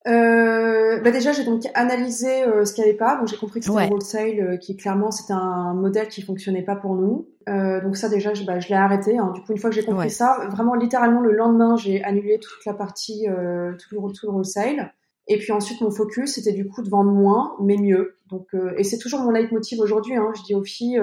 [0.08, 3.18] euh, bah déjà, j'ai donc analysé euh, ce qu'il n'y avait pas.
[3.18, 6.64] Donc, j'ai compris que c'était un wholesale euh, qui, clairement, c'était un modèle qui fonctionnait
[6.64, 7.28] pas pour nous.
[7.50, 9.18] Euh, donc, ça, déjà, je, bah, je l'ai arrêté.
[9.18, 9.32] Hein.
[9.36, 12.66] Du coup, une fois que j'ai compris ça, vraiment, littéralement, le lendemain, j'ai annulé toute
[12.66, 14.94] la partie, euh, tout, le, tout le wholesale.
[15.28, 18.16] Et puis ensuite, mon focus, c'était du coup de vendre moins, mais mieux.
[18.32, 20.16] Donc, et c'est toujours mon leitmotiv aujourd'hui.
[20.16, 20.32] Hein.
[20.36, 21.00] Je dis aux filles,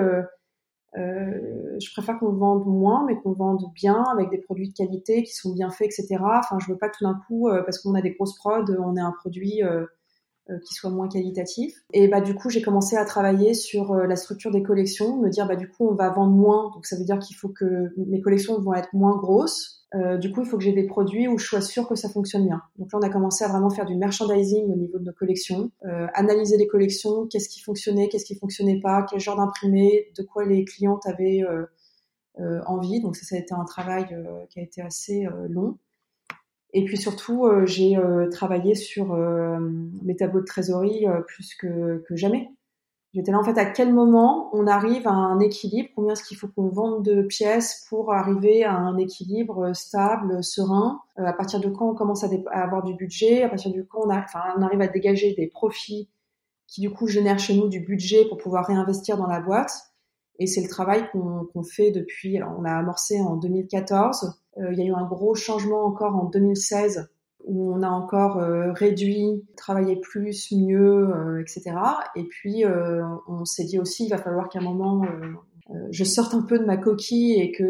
[0.96, 5.22] euh, je préfère qu'on vende moins, mais qu'on vende bien, avec des produits de qualité
[5.22, 6.16] qui sont bien faits, etc.
[6.20, 8.96] Enfin, je veux pas tout d'un coup, euh, parce qu'on a des grosses prods, on
[8.96, 9.87] ait un produit euh,
[10.64, 11.74] qui soit moins qualitatif.
[11.92, 15.46] Et bah du coup, j'ai commencé à travailler sur la structure des collections, me dire
[15.46, 18.20] bah du coup, on va vendre moins, donc ça veut dire qu'il faut que mes
[18.20, 19.76] collections vont être moins grosses.
[19.94, 22.09] Euh, du coup, il faut que j'ai des produits où je sois sûre que ça
[22.09, 22.61] fonctionne bien.
[22.77, 25.70] Donc là, on a commencé à vraiment faire du merchandising au niveau de nos collections,
[25.85, 30.22] euh, analyser les collections, qu'est-ce qui fonctionnait, qu'est-ce qui fonctionnait pas, quel genre d'imprimé, de
[30.22, 33.01] quoi les clientes avaient euh, envie.
[33.01, 34.07] Donc ça, ça a été un travail
[34.51, 35.79] qui a été assez long.
[36.72, 37.96] Et puis surtout, j'ai
[38.31, 39.16] travaillé sur
[40.03, 42.51] mes tableaux de trésorerie plus que jamais.
[43.16, 46.37] J'étais là en fait à quel moment on arrive à un équilibre, combien est-ce qu'il
[46.37, 51.59] faut qu'on vende de pièces pour arriver à un équilibre stable, serein, euh, à partir
[51.61, 54.87] de quand on commence à, avoir du budget, à partir du quand on, arrive à
[54.88, 56.11] dégager des profits
[56.66, 59.72] qui du coup génèrent chez nous du budget pour pouvoir réinvestir dans la boîte?
[60.38, 64.83] Et c'est le travail qu'on fait depuis, on a amorcé en 2014, euh, il y
[64.83, 67.09] a eu un gros changement encore en 2016
[67.44, 71.77] où on a encore euh, réduit, travaillé plus, mieux, euh, etc.
[72.16, 75.05] Et puis euh, on s'est dit aussi, il va falloir qu'à un moment
[75.90, 77.64] je sorte un peu de ma coquille et que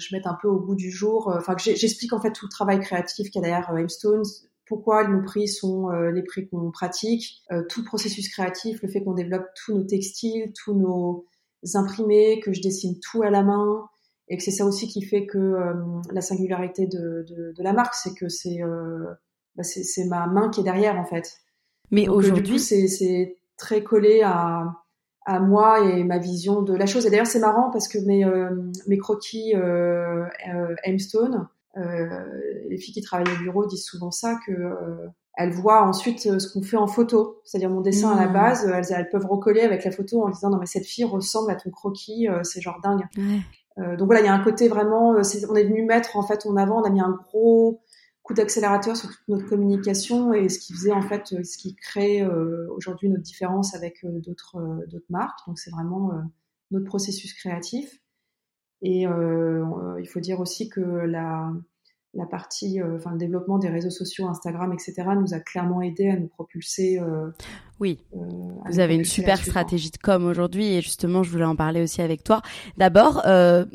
[0.00, 1.32] je mette un peu au bout du jour.
[1.36, 4.24] Enfin, que j'explique en fait tout le travail créatif qu'il y a derrière Aimstones,
[4.66, 9.14] pourquoi nos prix sont les prix qu'on pratique, tout le processus créatif, le fait qu'on
[9.14, 11.24] développe tous nos textiles, tous nos
[11.74, 13.88] imprimés, que je dessine tout à la main,
[14.28, 15.74] et que c'est ça aussi qui fait que euh,
[16.10, 19.06] la singularité de, de, de la marque, c'est que c'est euh,
[19.54, 21.38] bah c'est ma main qui est derrière en fait.
[21.90, 24.74] Mais euh, aujourd'hui, c'est très collé à,
[25.24, 27.06] à moi et ma vision de la chose.
[27.06, 28.24] Et d'ailleurs, c'est marrant parce que mes,
[28.86, 30.24] mes croquis euh,
[30.84, 34.52] Aimstone, les filles qui travaillent au bureau disent souvent ça que
[35.38, 38.32] elles voient ensuite ce qu'on fait en photo, c'est-à-dire mon dessin à la mmh.
[38.32, 41.50] base, elles, elles, peuvent recoller avec la photo en disant non mais cette fille ressemble
[41.50, 43.04] à ton croquis, c'est genre dingue.
[43.16, 43.40] Ouais.
[43.78, 46.22] Euh, donc voilà, il y a un côté vraiment, euh, on est venu mettre en
[46.22, 47.82] fait en avant, on a mis un gros
[48.22, 51.76] coup d'accélérateur sur toute notre communication et ce qui faisait en fait, euh, ce qui
[51.76, 52.26] crée
[52.70, 55.38] aujourd'hui notre différence avec d'autres d'autres marques.
[55.46, 56.12] Donc c'est vraiment
[56.70, 58.00] notre processus créatif.
[58.82, 61.52] Et il faut dire aussi que la
[62.16, 66.08] la partie, euh, enfin le développement des réseaux sociaux, Instagram, etc., nous a clairement aidé
[66.08, 66.98] à nous propulser.
[66.98, 67.30] Euh,
[67.78, 68.18] oui, euh,
[68.70, 72.00] vous avez une super stratégie de com aujourd'hui et justement, je voulais en parler aussi
[72.00, 72.40] avec toi.
[72.78, 73.22] D'abord,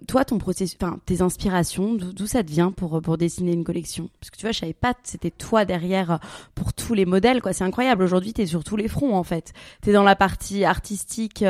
[0.08, 4.10] toi, ton processus, enfin tes inspirations, d'où ça te vient pour pour dessiner une collection?
[4.20, 6.20] Parce que tu vois, je savais pas, c'était toi derrière
[6.56, 7.54] pour tous les modèles, quoi.
[7.54, 8.02] C'est incroyable.
[8.04, 9.54] Aujourd'hui, tu es sur tous les fronts en fait.
[9.84, 11.46] Tu es dans la partie artistique.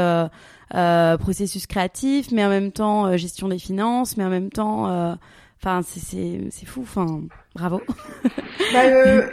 [0.69, 5.17] processus créatif, mais en même temps gestion des finances, mais en même temps
[5.63, 6.81] Enfin, c'est fou.
[6.81, 7.21] Enfin,
[7.55, 7.81] bravo.
[8.73, 9.27] Bah, euh,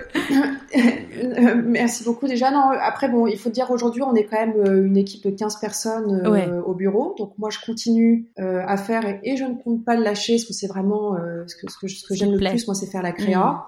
[1.64, 2.50] merci beaucoup déjà.
[2.50, 5.30] Non, après, bon, il faut dire aujourd'hui, on est quand même euh, une équipe de
[5.30, 7.14] 15 personnes euh, au bureau.
[7.18, 10.54] Donc moi, je continue à faire et, je ne compte pas le lâcher parce que
[10.54, 13.12] c'est vraiment ce que, ce que, ce que j'aime le plus, moi, c'est faire la
[13.12, 13.38] créa.
[13.38, 13.62] Mm.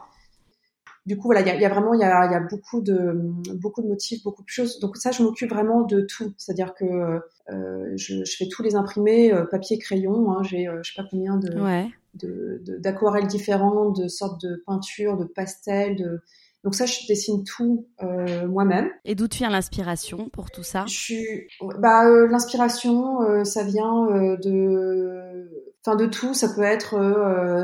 [1.07, 2.81] Du coup, voilà, il y a, y a, vraiment, il y a, y a, beaucoup
[2.81, 3.13] de
[3.55, 4.81] beaucoup de motifs, beaucoup de choses.
[4.81, 6.33] Donc ça, je m'occupe vraiment de tout.
[6.37, 10.33] C'est-à-dire que je, je, fais tous les imprimés, papier, crayon.
[10.33, 15.17] Hein, J'ai, je sais pas combien de, ouais d'aquarelles de, différentes, de sortes de peintures,
[15.17, 16.21] de pastels, de
[16.63, 18.91] Donc ça, je dessine tout euh, moi-même.
[19.05, 20.85] Et d'où vient l'inspiration pour tout ça?
[20.87, 25.49] Je suis, bah, euh, l'inspiration, euh, ça vient euh, de,
[25.83, 26.35] enfin de tout.
[26.35, 26.99] Ça peut être,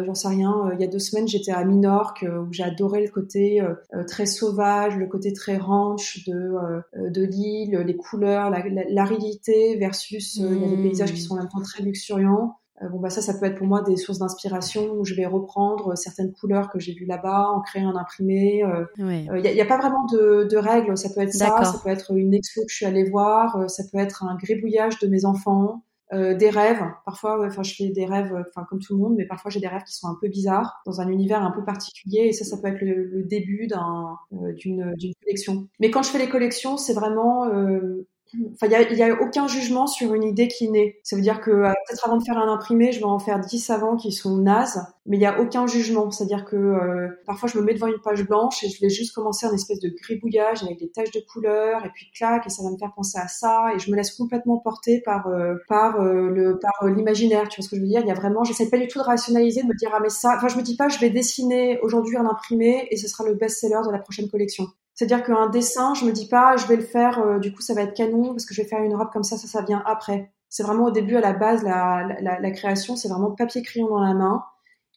[0.07, 0.71] j'en sais rien.
[0.73, 3.63] il y a deux semaines, j'étais à Minorque où j'ai adoré le côté
[4.07, 6.55] très sauvage, le côté très ranch de
[6.97, 11.39] de l'île, les couleurs, l'aridité la, versus il y a des paysages qui sont en
[11.39, 12.57] même temps très luxuriants.
[12.83, 15.27] Euh, bon bah ça, ça peut être pour moi des sources d'inspiration où je vais
[15.27, 18.63] reprendre certaines couleurs que j'ai vues là-bas, en créer un imprimé.
[18.99, 20.97] Il n'y a, y a, pas vraiment de, de, règles.
[20.97, 23.69] Ça peut être ça, ça peut être une expo que je suis allée voir, euh,
[23.69, 25.83] ça peut être un gribouillage de mes enfants.
[26.13, 26.85] Euh, des rêves.
[27.05, 29.67] Parfois, enfin, je fais des rêves, enfin comme tout le monde, mais parfois j'ai des
[29.67, 32.27] rêves qui sont un peu bizarres, dans un univers un peu particulier.
[32.29, 35.67] Et ça, ça peut être le, le début d'un, d'une, d'une collection.
[35.81, 38.07] Mais quand je fais les collections, c'est vraiment euh,
[38.55, 40.99] Enfin, il y a, a, aucun jugement sur une idée qui naît.
[41.03, 43.41] Ça veut dire que euh, peut-être avant de faire un imprimé, je vais en faire
[43.41, 46.11] 10 avant qui sont nazes, mais il y a aucun jugement.
[46.11, 49.15] C'est-à-dire que euh, parfois je me mets devant une page blanche et je vais juste
[49.15, 52.63] commencer un espèce de gribouillage avec des taches de couleur et puis clac et ça
[52.63, 56.03] va me faire penser à ça et je me laisse complètement porter par euh, par
[56.03, 57.49] le par l'imaginaire.
[57.49, 58.01] Tu vois ce que je veux dire?
[58.01, 60.11] Il y a vraiment, j'essaie pas du tout de rationaliser, de me dire ah mais
[60.11, 60.35] ça.
[60.37, 63.35] Enfin, je me dis pas je vais dessiner aujourd'hui un imprimé et ce sera le
[63.35, 64.67] best-seller de la prochaine collection.
[64.97, 67.75] C'est-à-dire qu'un dessin, je me dis pas, je vais le faire, euh, du coup ça
[67.75, 69.83] va être canon parce que je vais faire une robe comme ça, ça, ça vient
[69.87, 70.33] après.
[70.49, 73.89] C'est vraiment au début, à la base, la, la, la création, c'est vraiment papier crayon
[73.89, 74.43] dans la main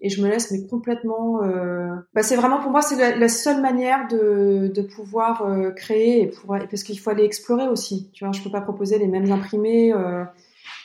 [0.01, 1.43] et je me laisse mais complètement.
[1.43, 1.93] Euh...
[2.13, 6.27] Bah, c'est vraiment pour moi, c'est la, seule manière de, de pouvoir euh, créer et
[6.27, 8.09] pour, parce qu'il faut aller explorer aussi.
[8.13, 9.93] Tu vois, je peux pas proposer les mêmes imprimés.
[9.93, 10.23] Euh,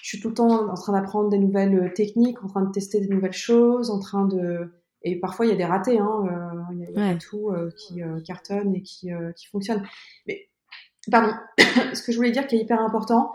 [0.03, 3.01] je suis tout le temps en train d'apprendre des nouvelles techniques, en train de tester
[3.01, 4.69] des nouvelles choses, en train de
[5.05, 5.99] et parfois, il y a des ratés.
[5.99, 9.83] Hein, euh, il y a, pas tout euh, qui euh, cartonne et qui, qui fonctionne.
[10.27, 10.49] Mais,
[11.11, 11.33] pardon,
[11.93, 13.33] ce que je voulais dire qui est hyper important,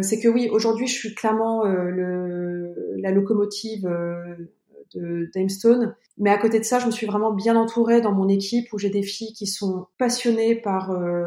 [0.00, 5.94] c'est que oui, aujourd'hui, je suis clairement le, la locomotive de Damestone.
[6.16, 8.78] Mais à côté de ça, je me suis vraiment bien entourée dans mon équipe où
[8.78, 10.86] j'ai des filles qui sont passionnées par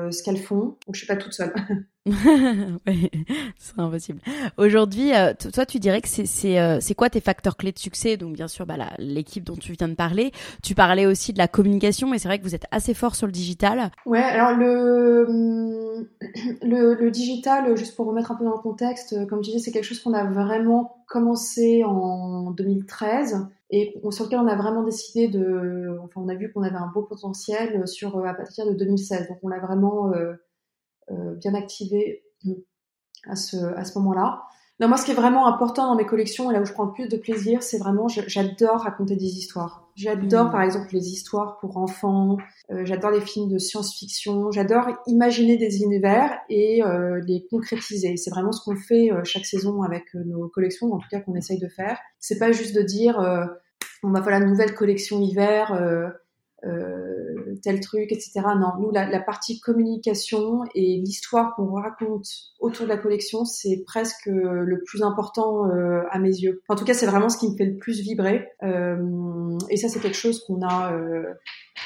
[0.10, 0.76] ce qu'elles font.
[0.88, 1.54] Donc je suis pas toute seule.
[2.88, 3.10] oui,
[3.58, 4.20] ce serait impossible.
[4.58, 8.18] Aujourd'hui, euh, toi, tu dirais que euh, c'est quoi tes facteurs clés de succès?
[8.18, 10.32] Donc bien sûr, bah, l'équipe dont tu viens de parler.
[10.64, 13.28] Tu parlais aussi de la communication, mais c'est vrai que vous êtes assez fort sur
[13.28, 13.92] le digital.
[14.06, 16.08] Ouais, alors le
[17.12, 20.00] digital, juste pour remettre un peu dans le contexte, comme je disais, c'est quelque chose
[20.00, 26.22] qu'on a vraiment commencé en 2013 et sur lequel on a vraiment décidé de, enfin
[26.22, 29.50] on a vu qu'on avait un beau potentiel sur à partir de 2016, donc on
[29.50, 30.34] l'a vraiment euh,
[31.10, 32.24] bien activé
[33.28, 34.44] à ce à ce moment-là.
[34.80, 36.86] Non, moi, ce qui est vraiment important dans mes collections et là où je prends
[36.86, 39.90] le plus de plaisir, c'est vraiment, j'adore raconter des histoires.
[39.96, 40.52] J'adore, mmh.
[40.52, 42.38] par exemple, les histoires pour enfants.
[42.70, 44.52] Euh, j'adore les films de science-fiction.
[44.52, 48.18] J'adore imaginer des univers et euh, les concrétiser.
[48.18, 51.22] C'est vraiment ce qu'on fait euh, chaque saison avec euh, nos collections, en tout cas
[51.22, 51.98] qu'on essaye de faire.
[52.20, 53.46] C'est pas juste de dire, euh,
[54.04, 55.74] on va voilà, nouvelle collection hiver.
[57.58, 58.42] Euh, tel truc, etc.
[58.58, 62.28] Non, nous, la, partie communication et l'histoire qu'on raconte
[62.60, 66.62] autour de la collection, c'est presque le plus important euh, à mes yeux.
[66.70, 68.48] En tout cas, c'est vraiment ce qui me fait le plus vibrer.
[68.64, 70.94] Euh, et ça, c'est quelque chose qu'on a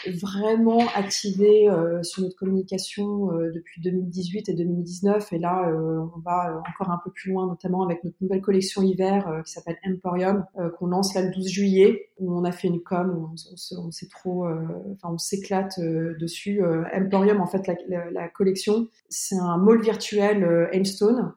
[0.08, 6.20] vraiment activé euh, sur notre communication euh, depuis 2018 et 2019 et là euh, on
[6.20, 10.46] va encore un peu plus loin notamment avec notre nouvelle collection hiver qui s'appelle Emporium
[10.78, 13.92] qu'on lance là le 12 juillet où on a fait une com où on, on,
[13.92, 16.62] s'est trop enfin on s'éclate dessus
[16.94, 21.34] Emporium en fait la, collection c'est un mall virtuel Aimstone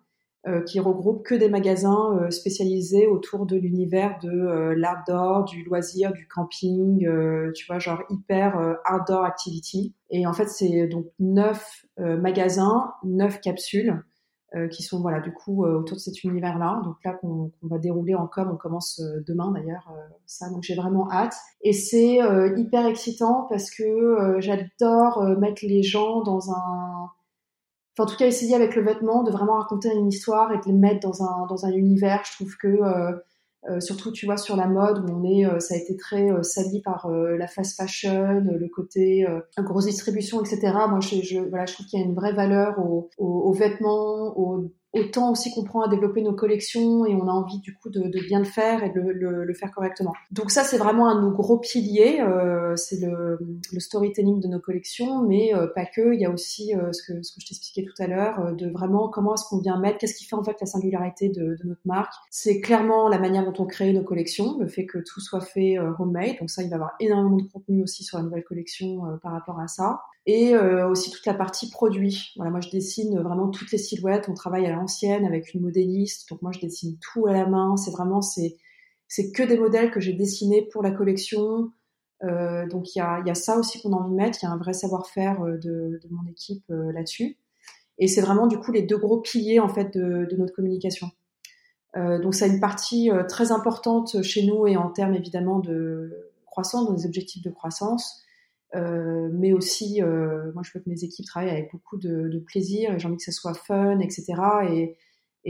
[0.47, 5.65] euh, qui regroupe que des magasins euh, spécialisés autour de l'univers de euh, l'outdoor, du
[5.65, 7.09] loisir, du camping,
[7.55, 9.95] tu vois, genre hyper outdoor activity.
[10.11, 14.05] Et en fait, c'est donc neuf magasins, neuf capsules
[14.71, 16.81] qui sont voilà du coup autour de cet univers-là.
[16.85, 19.93] Donc là qu'on va dérouler en com, on commence demain d'ailleurs
[20.27, 20.49] ça.
[20.51, 22.19] Donc j'ai vraiment hâte et c'est
[22.57, 27.11] hyper excitant parce que j'adore mettre les gens dans un
[27.97, 30.65] enfin, en tout cas essayer avec le vêtement de vraiment raconter une histoire et de
[30.67, 33.13] les mettre dans un dans un univers je trouve que euh,
[33.71, 36.31] euh surtout tu vois sur la mode où on est euh, ça a été très
[36.31, 39.27] euh, sali par la fast fashion le côté
[39.59, 42.79] grosse distribution etc moi je, je voilà je trouve qu'il y a une vraie valeur
[43.19, 47.59] aux, vêtements aux autant aussi qu'on prend à développer nos collections et on a envie
[47.59, 50.13] du coup de, de bien le faire et de le, le, faire correctement.
[50.31, 53.39] Donc ça c'est vraiment un de nos gros piliers, euh, c'est le,
[53.73, 56.15] le, storytelling de nos collections, mais euh, pas que.
[56.15, 58.53] Il y a aussi euh, ce que ce que je t'expliquais tout à l'heure euh,
[58.53, 61.57] de vraiment comment est-ce qu'on vient mettre, qu'est-ce qui fait en fait la singularité de,
[61.57, 62.13] de notre marque.
[62.31, 65.79] C'est clairement la manière dont on crée nos collections, le fait que tout soit fait
[65.79, 66.37] homemade.
[66.41, 69.33] Donc ça il va y avoir énormément de contenu aussi sur la nouvelle collection par
[69.33, 72.33] rapport à ça et euh, aussi toute la partie produit.
[72.37, 74.29] Voilà, moi je dessine vraiment toutes les silhouettes.
[74.29, 77.77] On travaille à l'ancienne avec une modéliste, donc moi je dessine tout à la main.
[77.77, 78.57] C'est vraiment c'est
[79.09, 81.71] c'est que des modèles que j'ai dessinés pour la collection.
[82.23, 84.39] donc il y a, y a, ça aussi qu'on a envie de mettre.
[84.43, 87.37] Il y a un vrai savoir-faire de, de, mon équipe là-dessus.
[87.99, 91.11] Et c'est vraiment du coup les deux gros piliers en fait de, de notre communication.
[91.97, 95.61] Euh, donc ça a une partie euh, très importante chez nous et en termes évidemment
[95.61, 98.23] de croissance, dans des objectifs de croissance,
[98.75, 102.93] euh, mais aussi, euh, moi je veux que mes équipes travaillent avec beaucoup de, plaisir
[102.93, 104.35] et j'ai envie que ça soit fun, etc.
[104.71, 104.97] Et,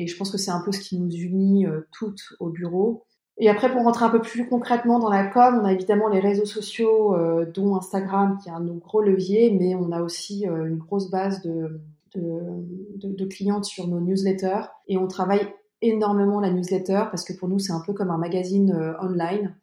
[0.06, 3.04] je pense que c'est un peu ce qui nous unit euh, toutes au bureau.
[3.38, 6.20] Et après, pour rentrer un peu plus concrètement dans la com, on a évidemment les
[6.20, 7.16] réseaux sociaux,
[7.52, 11.10] dont Instagram, qui est un de nos gros leviers, mais on a aussi une grosse
[11.10, 11.80] base de,
[12.14, 14.66] de, clientes sur nos newsletters.
[14.86, 15.48] Et on travaille
[15.82, 19.56] énormément la newsletter parce que pour nous, c'est un peu comme un magazine online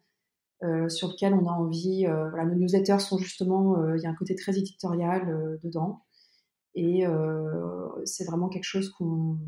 [0.62, 2.06] euh, sur lequel on a envie.
[2.06, 6.02] Euh, voilà, nos newsletters sont justement, il y a un côté très éditorial dedans.
[6.74, 7.04] Et
[8.04, 9.38] c'est vraiment quelque chose qu'on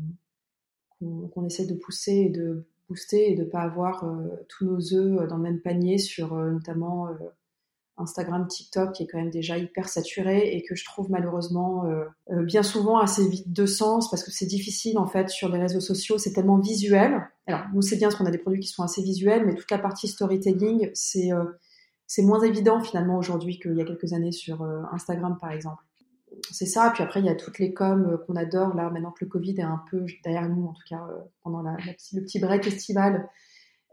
[1.45, 4.05] essaie de pousser et de booster et de pas avoir
[4.47, 7.07] tous nos œufs dans le même panier sur notamment
[7.97, 12.05] Instagram, TikTok qui est quand même déjà hyper saturé et que je trouve malheureusement euh,
[12.31, 15.59] euh, bien souvent assez vite de sens parce que c'est difficile en fait sur les
[15.59, 17.27] réseaux sociaux, c'est tellement visuel.
[17.47, 19.71] Alors nous c'est bien parce qu'on a des produits qui sont assez visuels, mais toute
[19.71, 21.43] la partie storytelling c'est euh,
[22.19, 25.83] moins évident finalement aujourd'hui qu'il y a quelques années sur Instagram par exemple.
[26.51, 29.23] C'est ça, puis après il y a toutes les coms qu'on adore là maintenant que
[29.23, 31.01] le Covid est un peu derrière nous en tout cas
[31.43, 31.77] pendant la,
[32.13, 33.29] le petit break estival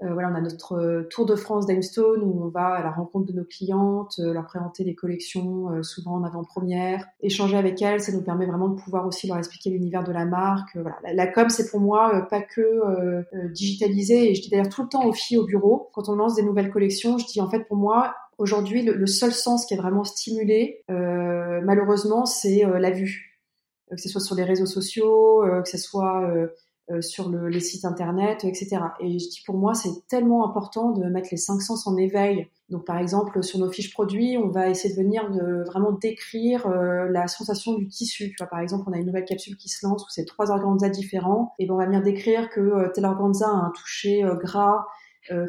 [0.03, 2.91] euh, voilà, on a notre euh, tour de France d'Aimstone où on va à la
[2.91, 8.01] rencontre de nos clientes, euh, leur présenter les collections, souvent en avant-première, échanger avec elles.
[8.01, 10.77] Ça nous permet vraiment de pouvoir aussi leur expliquer l'univers de la marque.
[10.77, 14.31] voilà, la, com, c'est pour moi pas que digitaliser.
[14.31, 16.43] Et je dis d'ailleurs tout le temps aux filles au bureau, quand on lance des
[16.43, 20.05] nouvelles collections, je dis en fait pour moi, aujourd'hui, le, seul sens qui est vraiment
[20.05, 23.41] stimulé, malheureusement, c'est la vue.
[23.91, 26.27] Que ce soit sur les réseaux sociaux, que ce soit
[27.01, 28.79] sur le, les sites internet, etc.
[29.01, 32.49] Et je dis pour moi, c'est tellement important de mettre les cinq sens en éveil.
[32.69, 36.67] Donc par exemple, sur nos fiches produits, on va essayer de venir de vraiment décrire
[36.67, 38.31] euh, la sensation du tissu.
[38.31, 40.51] Tu vois, par exemple, on a une nouvelle capsule qui se lance où c'est trois
[40.51, 44.25] organzas différents, et ben on va venir décrire que euh, tel organza a un toucher
[44.43, 44.87] gras,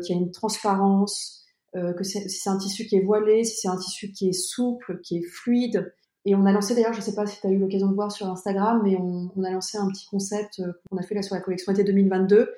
[0.05, 3.75] qui a une transparence, que si c'est un tissu qui est voilé, si c'est un
[3.75, 5.91] tissu qui est souple, qui est fluide,
[6.25, 7.95] et on a lancé d'ailleurs, je ne sais pas si tu as eu l'occasion de
[7.95, 11.21] voir sur Instagram, mais on, a lancé un petit concept euh, qu'on a fait là
[11.21, 12.53] sur la collection été 2022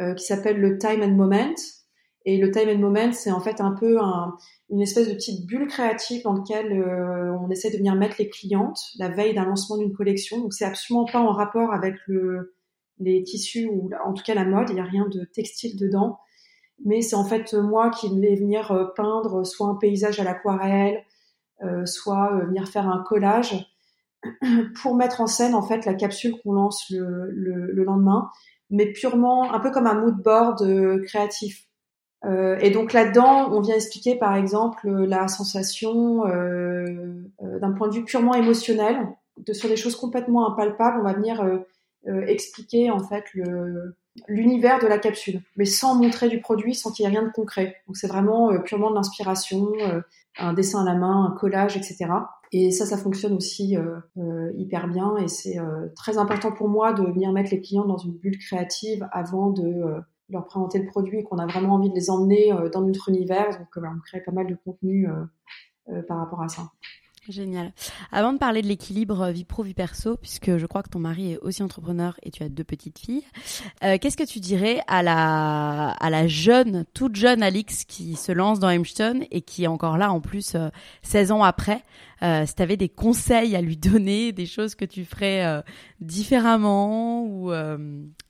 [0.00, 1.54] euh, qui s'appelle le Time and Moment.
[2.24, 4.36] Et le Time and Moment, c'est en fait un peu un,
[4.70, 8.28] une espèce de petite bulle créative dans laquelle euh, on essaie de venir mettre les
[8.28, 10.40] clientes la veille d'un lancement d'une collection.
[10.40, 12.54] Donc c'est absolument pas en rapport avec le,
[12.98, 14.70] les tissus ou en tout cas la mode.
[14.70, 16.18] Il n'y a rien de textile dedans.
[16.84, 20.96] Mais c'est en fait moi qui vais venir euh, peindre soit un paysage à l'aquarelle,
[20.96, 21.00] euh,
[21.84, 23.66] soit euh, venir faire un collage
[24.82, 28.30] pour mettre en scène en fait la capsule qu'on lance le, le, lendemain,
[28.70, 31.68] mais purement un peu comme un mood board euh, créatif.
[32.24, 37.94] Euh, et donc là-dedans, on vient expliquer par exemple la sensation euh, d'un point de
[37.94, 38.96] vue purement émotionnel,
[39.36, 41.00] de, sur des choses complètement impalpables.
[41.00, 41.44] On va venir
[42.06, 43.96] expliquer en fait le,
[44.28, 47.32] l'univers de la capsule, mais sans montrer du produit, sans qu'il y ait rien de
[47.32, 47.76] concret.
[47.86, 50.00] Donc c'est vraiment euh, purement de l'inspiration, euh,
[50.38, 52.06] un dessin à la main, un collage, etc.
[52.52, 55.58] Et ça, ça fonctionne aussi euh, hyper bien et c'est
[55.96, 59.82] très important pour moi de venir mettre les clients dans une bulle créative avant de
[60.28, 63.58] leur présenter le produit et qu'on a vraiment envie de les emmener dans notre univers.
[63.58, 65.08] Donc on crée pas mal de contenu
[66.06, 66.62] par rapport à ça.
[67.28, 67.72] Génial.
[68.12, 70.98] Avant de parler de l'équilibre euh, vie pro vie perso, puisque je crois que ton
[70.98, 73.24] mari est aussi entrepreneur et tu as deux petites filles,
[73.82, 78.30] euh, qu'est-ce que tu dirais à la à la jeune, toute jeune Alix qui se
[78.30, 80.56] lance dans Hemstone et qui est encore là en plus
[81.02, 81.82] 16 euh, ans après
[82.22, 85.62] euh, Si tu avais des conseils à lui donner, des choses que tu ferais
[86.00, 87.50] différemment ou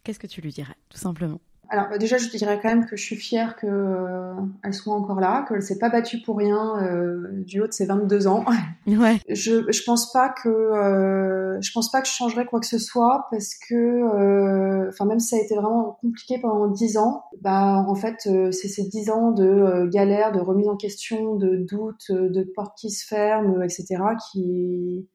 [0.04, 1.40] qu'est-ce que tu lui dirais tout simplement?
[1.68, 5.20] Alors bah, déjà, je dirais quand même que je suis fière qu'elle euh, soit encore
[5.20, 8.44] là, qu'elle s'est pas battue pour rien euh, du haut de ses 22 ans.
[8.86, 9.18] Ouais.
[9.30, 12.78] Je je pense pas que euh, je pense pas que je changerais quoi que ce
[12.78, 17.24] soit parce que euh, enfin même si ça a été vraiment compliqué pendant 10 ans,
[17.40, 22.10] bah en fait c'est ces 10 ans de galère, de remise en question, de doute,
[22.10, 23.96] de portes qui se ferment, etc.
[24.30, 25.08] qui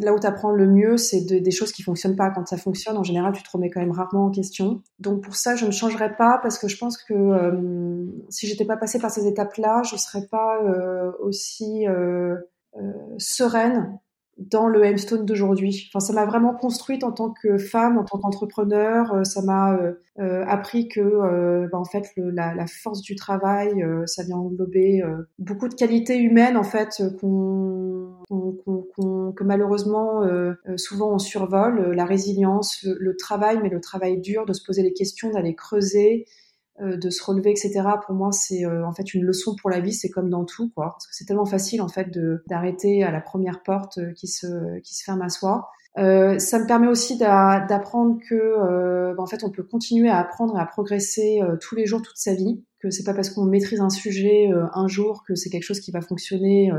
[0.00, 2.30] là où tu apprends le mieux, c'est des choses qui fonctionnent pas.
[2.30, 4.82] Quand ça fonctionne, en général, tu te remets quand même rarement en question.
[4.98, 8.64] Donc pour ça, je ne changerais pas parce que je pense que euh, si j'étais
[8.64, 12.36] pas passée par ces étapes-là, je serais pas euh, aussi euh,
[13.18, 13.98] sereine
[14.38, 15.88] dans le Hemstone d'aujourd'hui.
[15.88, 19.14] Enfin, ça m'a vraiment construite en tant que femme, en tant qu'entrepreneur.
[19.14, 23.14] Euh, ça m'a euh, euh, appris que, bah, en fait, le, la, la, force du
[23.14, 25.02] travail, ça vient englober
[25.38, 30.22] beaucoup de qualités humaines, en fait, qu'on, qu'on, que malheureusement
[30.76, 31.92] souvent on survole.
[31.92, 36.24] La résilience, le, travail, mais le travail dur, de se poser les questions, d'aller creuser,
[36.26, 36.45] euh,
[36.80, 37.82] de se relever, etc.
[38.04, 39.92] Pour moi, c'est euh, en fait une leçon pour la vie.
[39.92, 40.90] C'est comme dans tout, quoi.
[40.92, 44.28] Parce que c'est tellement facile en fait de d'arrêter à la première porte euh, qui
[44.28, 45.70] se qui se ferme à soi.
[45.98, 50.18] Euh, ça me permet aussi d'apprendre que euh, bah, en fait on peut continuer à
[50.18, 53.46] apprendre et à progresser tous les jours toute sa vie que c'est pas parce qu'on
[53.46, 56.70] maîtrise un sujet un jour que c'est quelque chose qui va fonctionner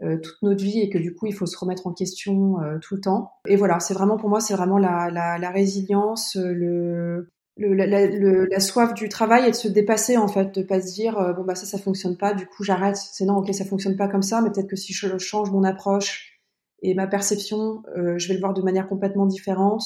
[0.00, 3.00] toute notre vie et que du coup il faut se remettre en question tout le
[3.00, 7.74] temps et voilà c'est vraiment pour moi c'est vraiment la, la, la résilience le le,
[7.74, 11.18] la, la, soif du travail et de se dépasser en fait, de pas se dire
[11.18, 12.96] euh, bon bah ça ça fonctionne pas, du coup j'arrête.
[12.96, 15.64] C'est non, ok ça fonctionne pas comme ça, mais peut-être que si je change mon
[15.64, 16.40] approche
[16.82, 19.82] et ma perception, euh, je vais le voir de manière complètement différente.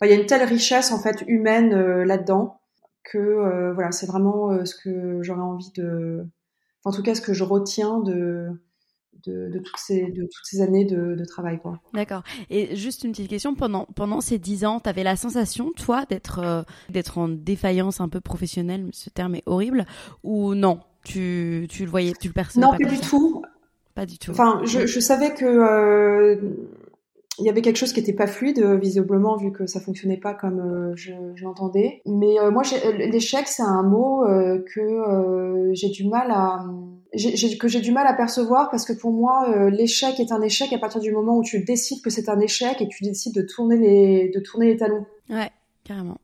[0.00, 2.60] Enfin, il y a une telle richesse en fait humaine euh, là-dedans
[3.04, 6.24] que voilà c'est vraiment ce que j'aurais envie de,
[6.84, 8.46] en tout cas ce que je retiens de
[9.26, 11.58] de, toutes ces, de toutes ces années de, travail.
[11.60, 11.80] Quoi.
[11.94, 12.22] D'accord.
[12.50, 16.04] Et juste une petite question, pendant, pendant ces dix ans, tu avais la sensation, toi,
[16.08, 19.86] d'être, euh, d'être en défaillance un peu professionnelle, ce terme est horrible,
[20.22, 20.80] ou non?
[21.04, 23.42] Tu, tu le voyais, tu le percevais Non, pas, du tout.
[23.94, 24.30] Pas du tout.
[24.30, 26.36] Enfin, je, je savais que euh,
[27.38, 30.34] il y avait quelque chose qui était pas fluide visiblement vu que ça fonctionnait pas
[30.34, 31.12] comme euh, je,
[31.42, 32.02] l'entendais.
[32.06, 32.62] Mais moi,
[32.98, 34.24] l'échec, c'est un mot
[34.74, 36.64] que j'ai du mal à
[37.60, 40.72] que j'ai du mal à percevoir parce que pour moi euh, l'échec est un échec
[40.72, 43.42] à partir du moment où tu décides que c'est un échec et tu décides de
[43.42, 45.04] tourner les de tourner les talons.
[45.28, 45.50] Ouais,
[45.84, 46.16] carrément.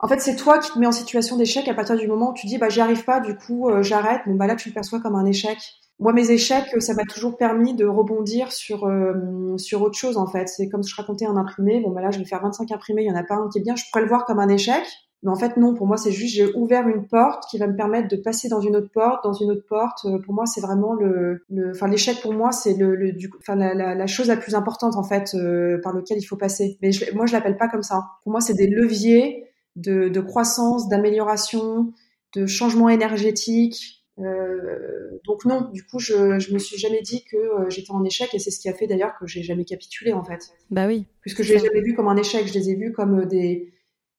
[0.00, 2.34] En fait, c'est toi qui te mets en situation d'échec à partir du moment où
[2.34, 4.20] tu dis bah j'y arrive pas, du coup euh, j'arrête.
[4.26, 5.58] Bon bah là tu le perçois comme un échec.
[6.00, 10.26] Moi mes échecs, ça m'a toujours permis de rebondir sur euh, sur autre chose en
[10.26, 10.48] fait.
[10.48, 11.80] C'est comme je racontais un imprimé.
[11.80, 13.58] Bon bah là je vais faire 25 imprimés, il y en a pas un qui
[13.58, 13.76] est bien.
[13.76, 14.84] Je pourrais le voir comme un échec.
[15.24, 17.74] Mais en fait, non, pour moi, c'est juste j'ai ouvert une porte qui va me
[17.74, 20.04] permettre de passer dans une autre porte, dans une autre porte.
[20.04, 23.30] Euh, pour moi, c'est vraiment le, le, enfin l'échec pour moi, c'est le, le du,
[23.38, 26.36] enfin la, la, la, chose la plus importante en fait euh, par lequel il faut
[26.36, 26.76] passer.
[26.82, 28.02] Mais je, moi, je l'appelle pas comme ça.
[28.22, 31.92] Pour moi, c'est des leviers de, de croissance, d'amélioration,
[32.36, 34.03] de changement énergétique.
[34.20, 38.04] Euh, donc non, du coup, je, je me suis jamais dit que euh, j'étais en
[38.04, 40.52] échec et c'est ce qui a fait d'ailleurs que j'ai jamais capitulé en fait.
[40.70, 41.06] Bah oui.
[41.20, 43.74] Puisque je l'ai jamais vu comme un échec, je les ai vus comme des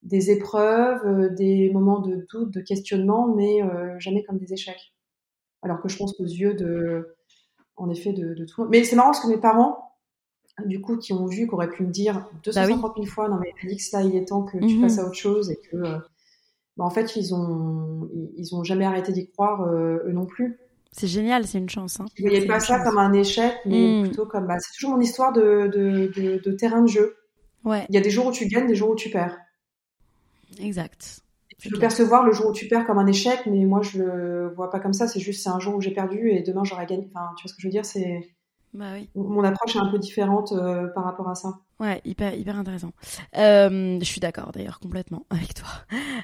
[0.05, 4.93] des épreuves, euh, des moments de doute, de questionnement, mais euh, jamais comme des échecs.
[5.63, 7.15] Alors que je pense aux yeux de,
[7.75, 8.71] en effet, de, tout le monde.
[8.71, 9.97] Mais c'est marrant parce que mes parents,
[10.65, 13.37] du coup, qui ont vu, qui auraient pu me dire 250 000 bah fois, non
[13.37, 15.97] mais Alix, là, il est temps que tu passes à autre chose et que, euh,
[16.77, 20.59] bah, en fait, ils ont, ils, ont jamais arrêté d'y croire eux non plus.
[20.91, 21.99] C'est génial, c'est une chance.
[21.99, 22.05] Hein.
[22.15, 24.03] Je voyais pas ça comme un échec, mais mhm.
[24.07, 27.17] plutôt comme, bah, c'est toujours mon histoire de, de, de, de terrain de jeu.
[27.65, 27.85] Ouais.
[27.89, 29.37] Il y a des jours où tu gagnes, des jours où tu perds.
[30.59, 31.21] Exact.
[31.57, 34.53] Tu peux percevoir le jour où tu perds comme un échec, mais moi je le
[34.55, 35.07] vois pas comme ça.
[35.07, 37.09] C'est juste c'est un jour où j'ai perdu et demain j'aurai gagné.
[37.13, 37.85] Enfin, tu vois ce que je veux dire?
[37.85, 38.35] C'est
[38.73, 39.09] bah oui.
[39.15, 41.59] mon approche est un peu différente euh, par rapport à ça.
[41.77, 42.91] Ouais, hyper, hyper intéressant.
[43.37, 45.67] Euh, je suis d'accord d'ailleurs complètement avec toi.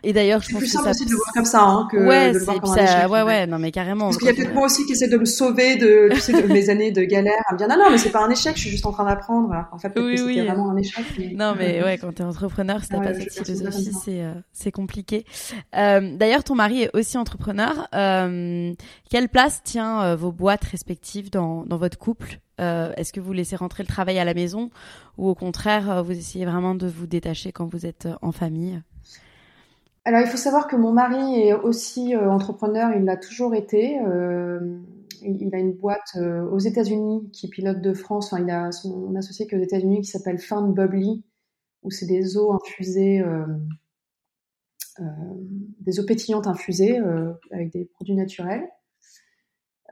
[0.02, 2.32] Et d'ailleurs, je pense plus simple aussi de le voir comme ça hein, que ouais,
[2.32, 3.12] de le voir comme un échec.
[3.12, 4.06] Ouais, ouais, non mais carrément.
[4.06, 6.41] Parce qu'il y a peut-être moi aussi qui essaie de me sauver de, tu sais,
[6.41, 8.56] de mes années de galère, à me dire non, non, mais c'est pas un échec,
[8.56, 9.54] je suis juste en train d'apprendre.
[9.74, 11.04] En fait, que c'était vraiment un échec.
[11.36, 15.26] Non, mais ouais, quand t'es entrepreneur, si t'as pas cette philosophie, c'est euh, c'est compliqué.
[15.76, 17.89] Euh, d'ailleurs, ton mari est aussi entrepreneur.
[17.93, 18.74] Euh,
[19.10, 22.39] quelle place tient euh, vos boîtes respectives dans dans votre couple?
[22.60, 24.70] Euh, Est-ce que vous laissez rentrer le travail à la maison
[25.18, 28.32] ou au contraire, euh, vous essayez vraiment de vous détacher quand vous êtes euh, en
[28.32, 28.82] famille?
[30.04, 33.99] Alors, il faut savoir que mon mari est aussi entrepreneur, il l'a toujours été.
[35.22, 36.18] il a une boîte
[36.52, 38.34] aux États-Unis qui pilote de France.
[38.34, 41.24] Enfin, il a son associé qui est aux États-Unis qui s'appelle Fun Bubbly,
[41.84, 43.24] où c'est des eaux infusées,
[44.97, 46.99] des eaux pétillantes infusées
[47.52, 48.68] avec des produits naturels.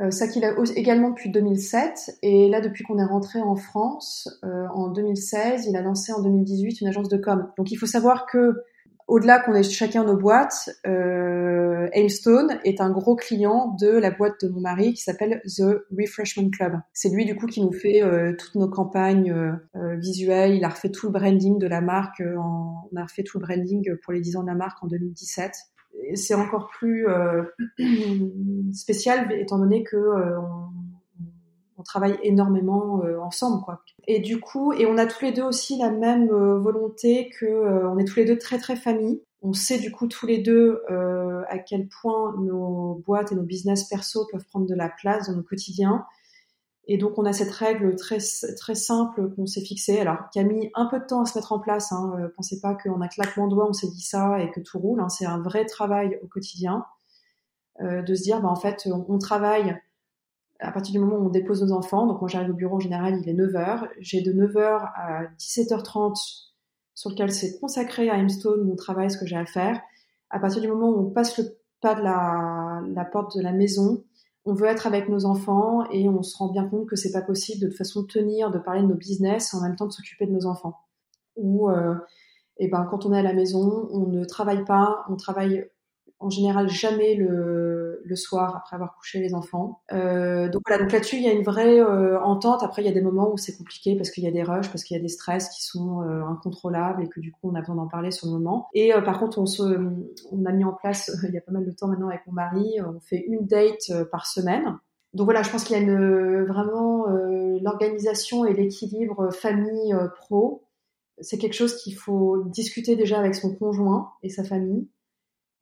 [0.02, 2.18] Euh, ça qu'il a également depuis 2007.
[2.22, 6.22] Et là, depuis qu'on est rentré en France, euh, en 2016, il a lancé en
[6.22, 7.52] 2018 une agence de com.
[7.58, 8.64] Donc il faut savoir que
[9.08, 14.46] au-delà qu'on ait chacun nos boîtes, euh, Aimstone est un gros client de la boîte
[14.46, 16.74] de mon mari qui s'appelle The Refreshment Club.
[16.94, 19.36] C'est lui du coup qui nous fait euh, toutes nos campagnes
[19.98, 20.54] visuelles.
[20.54, 22.22] Il a refait tout le branding de la marque.
[22.22, 24.88] En, on a refait tout le branding pour les 10 ans de la marque en
[24.88, 25.52] 2017
[26.16, 27.44] c'est encore plus euh,
[28.74, 30.40] spécial étant donné que euh,
[31.78, 33.82] on, travaille énormément euh, ensemble quoi.
[34.08, 37.98] Et du coup, et on a tous les deux aussi la même volonté que on
[37.98, 39.24] est tous les deux très très famille.
[39.42, 43.86] On sait du coup tous les deux à quel point nos boîtes et nos business
[43.86, 46.06] perso peuvent prendre de la place dans nos quotidiens
[46.92, 48.18] et donc on a cette règle très
[48.58, 51.38] très simple qu'on s'est fixée, alors qui a mis un peu de temps à se
[51.38, 51.92] mettre en place.
[51.92, 52.14] Hein.
[52.20, 54.80] Euh, pensez pas qu'on a claquement de doigts, on s'est dit ça et que tout
[54.80, 55.00] roule.
[55.00, 55.08] Hein.
[55.08, 56.84] C'est un vrai travail au quotidien
[57.82, 59.80] euh, de se dire, bah en fait, on, travaille
[60.60, 62.08] à partir du moment où on dépose nos enfants.
[62.08, 63.88] Donc moi j'arrive au bureau en général, il est 9h.
[64.00, 66.16] J'ai de 9h à 17h30
[66.96, 69.80] sur lequel c'est consacré à Hemstone, mon travail, ce que j'ai à faire.
[70.32, 74.04] À partir du moment où on passe le pas de la porte de la maison.
[74.46, 77.22] On veut être avec nos enfants et on se rend bien compte que c'est pas
[77.22, 80.32] possible de façon tenir, de parler de nos business en même temps de s'occuper de
[80.32, 80.78] nos enfants.
[81.36, 81.96] Ou euh,
[82.58, 85.70] et ben quand on est à la maison, on ne travaille pas, on travaille
[86.20, 89.82] en général jamais le, le soir après avoir couché les enfants.
[89.92, 92.64] Euh, donc voilà, donc là-dessus il y a une vraie euh, entente.
[92.64, 94.70] Après il y a des moments où c'est compliqué parce qu'il y a des rushs,
[94.70, 97.56] parce qu'il y a des stress qui sont euh, incontrôlables et que du coup on
[97.56, 98.68] a besoin d'en parler sur le moment.
[98.74, 101.88] Et par contre on a mis en place il y a pas mal de temps
[101.88, 104.78] maintenant avec mon mari, on fait une date par semaine.
[105.14, 107.08] Donc voilà, je pense qu'il y a vraiment
[107.62, 110.64] l'organisation et l'équilibre famille pro
[111.22, 114.88] c'est quelque chose qu'il faut discuter déjà avec son conjoint et sa famille,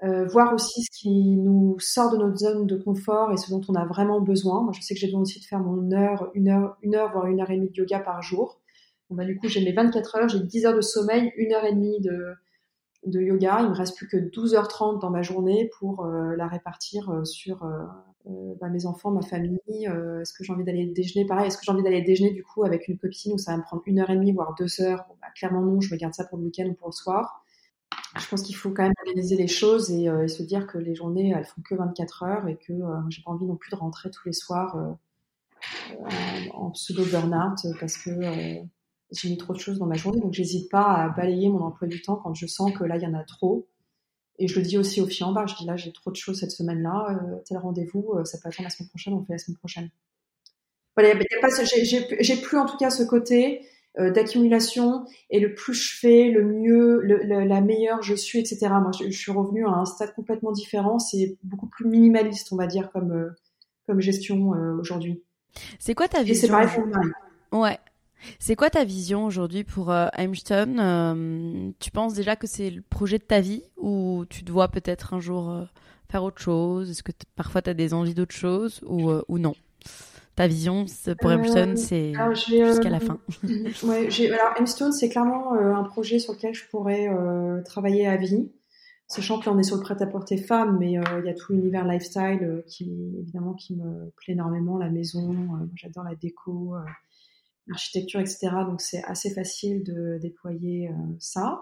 [0.04, 3.62] euh, voir aussi ce qui nous sort de notre zone de confort et ce dont
[3.68, 4.62] on a vraiment besoin.
[4.62, 7.12] Moi, je sais que j'ai besoin aussi de faire mon heure, une heure, une heure,
[7.12, 8.60] voire une heure et demie de yoga par jour.
[9.10, 11.66] Bon, bah, du coup, j'ai mes 24 heures, j'ai 10 heures de sommeil, une heure
[11.66, 12.34] et demie de,
[13.06, 13.62] de yoga.
[13.62, 17.64] Il me reste plus que 12h30 dans ma journée pour euh, la répartir euh, sur
[17.64, 17.84] euh,
[18.28, 19.60] euh, bah, mes enfants, ma famille.
[19.68, 21.26] est-ce que j'ai envie d'aller déjeuner?
[21.26, 23.58] Pareil, est-ce que j'ai envie d'aller déjeuner du coup avec une copine où ça va
[23.58, 25.06] me prendre une heure et demie, voire deux heures?
[25.08, 27.43] Bon, bah, Clairement non, je me garde ça pour le week-end ou pour le soir.
[28.20, 30.95] Je pense qu'il faut quand même organiser les choses et, et, se dire que les
[30.95, 32.74] journées, elles font que 24 heures et que
[33.09, 37.97] j'ai pas envie non plus de rentrer tous les soirs en, en pseudo burn-out parce
[37.97, 38.11] que
[39.11, 41.88] j'ai mis trop de choses dans ma journée, donc j'hésite pas à balayer mon emploi
[41.88, 43.68] du temps quand je sens que là il y en a trop.
[44.39, 46.51] Et je le dis aussi aux bas, je dis là j'ai trop de choses cette
[46.51, 49.57] semaine-là, euh, tel rendez-vous, euh, ça peut attendre la semaine prochaine, on fait la semaine
[49.57, 49.89] prochaine.
[50.95, 51.13] Voilà,
[52.22, 53.63] j'ai plus en tout cas ce côté euh,
[53.98, 58.68] d'accumulation et le plus je fais, le mieux, le, la meilleure je suis, etc.
[58.70, 62.58] Moi je, je, suis revenue à un stade complètement différent, c'est beaucoup plus minimaliste on
[62.58, 63.30] va dire comme euh,
[63.88, 65.24] comme gestion euh, aujourd'hui.
[65.80, 67.58] C'est quoi ta vision Et c'est.
[67.58, 67.80] Ouais.
[68.39, 72.82] C'est quoi ta vision aujourd'hui pour euh, Heimstone euh, Tu penses déjà que c'est le
[72.82, 75.64] projet de ta vie ou tu te vois peut-être un jour euh,
[76.10, 76.89] faire autre chose?
[76.89, 79.56] Est-ce que parfois tu as des envies d'autre chose ou, euh, ou non?
[80.38, 80.86] Ta vision
[81.20, 83.20] pour Heimstone, c'est jusqu'à la fin.
[83.84, 87.10] ouais, alors c'est clairement un projet sur lequel je pourrais
[87.66, 88.50] travailler à vie.
[89.10, 91.86] Sachant que là on est sur le prêt-à-porter femme, mais il y a tout l'univers
[91.86, 96.76] lifestyle qui évidemment qui me plaît énormément, la maison, j'adore la déco,
[97.72, 98.50] architecture, etc.
[98.66, 101.62] Donc c'est assez facile de déployer euh, ça.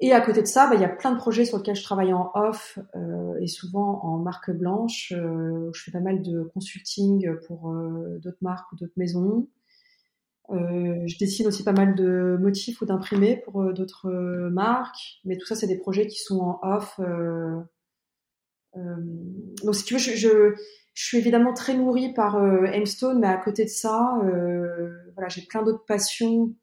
[0.00, 1.82] Et à côté de ça, bah, il y a plein de projets sur lesquels je
[1.82, 5.12] travaille en off euh, et souvent en marque blanche.
[5.16, 9.48] Euh, je fais pas mal de consulting pour euh, d'autres marques ou d'autres maisons.
[10.50, 14.10] Euh, je dessine aussi pas mal de motifs ou d'imprimés pour euh, d'autres
[14.52, 15.20] marques.
[15.24, 17.00] Mais tout ça, c'est des projets qui sont en off.
[18.74, 20.54] donc si tu veux, je, je
[20.92, 22.42] je suis évidemment très nourrie par
[22.72, 24.18] Hemstone, mais à côté de ça,
[25.14, 26.54] voilà, j'ai plein d'autres passions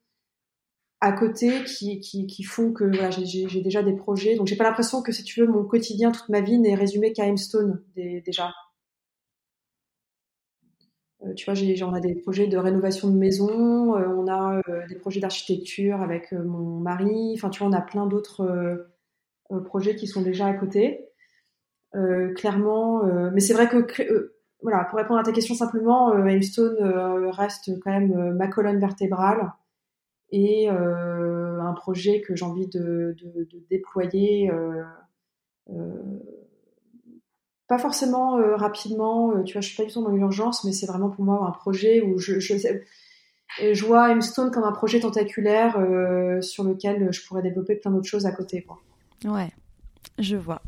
[1.04, 4.36] à côté qui, font que voilà, j'ai déjà des projets.
[4.36, 7.12] Donc j'ai pas l'impression que si tu veux mon quotidien, toute ma vie n'est résumé
[7.12, 8.54] qu'à Hemstone déjà.
[11.26, 14.88] Euh, tu vois, on a des projets de rénovation de maison, euh, on a euh,
[14.88, 17.34] des projets d'architecture avec mon mari.
[17.36, 18.88] Enfin, tu vois, on a plein d'autres
[19.66, 21.10] projets qui sont déjà à côté.
[22.36, 27.92] Clairement, mais c'est vrai que voilà, pour répondre à ta question simplement, euh, reste quand
[27.92, 29.52] même ma colonne vertébrale
[30.34, 34.52] et un projet que j'ai envie de, de, de déployer.
[37.68, 41.10] pas forcément rapidement, tu vois, je suis pas du tout dans l'urgence, mais c'est vraiment
[41.10, 42.56] pour moi un projet où je, je,
[43.60, 45.78] je vois Hemstone comme un projet tentaculaire
[46.42, 48.64] sur lequel je pourrais développer plein d'autres choses à côté.
[48.64, 48.82] Quoi.
[49.26, 49.52] Ouais,
[50.20, 50.62] je vois.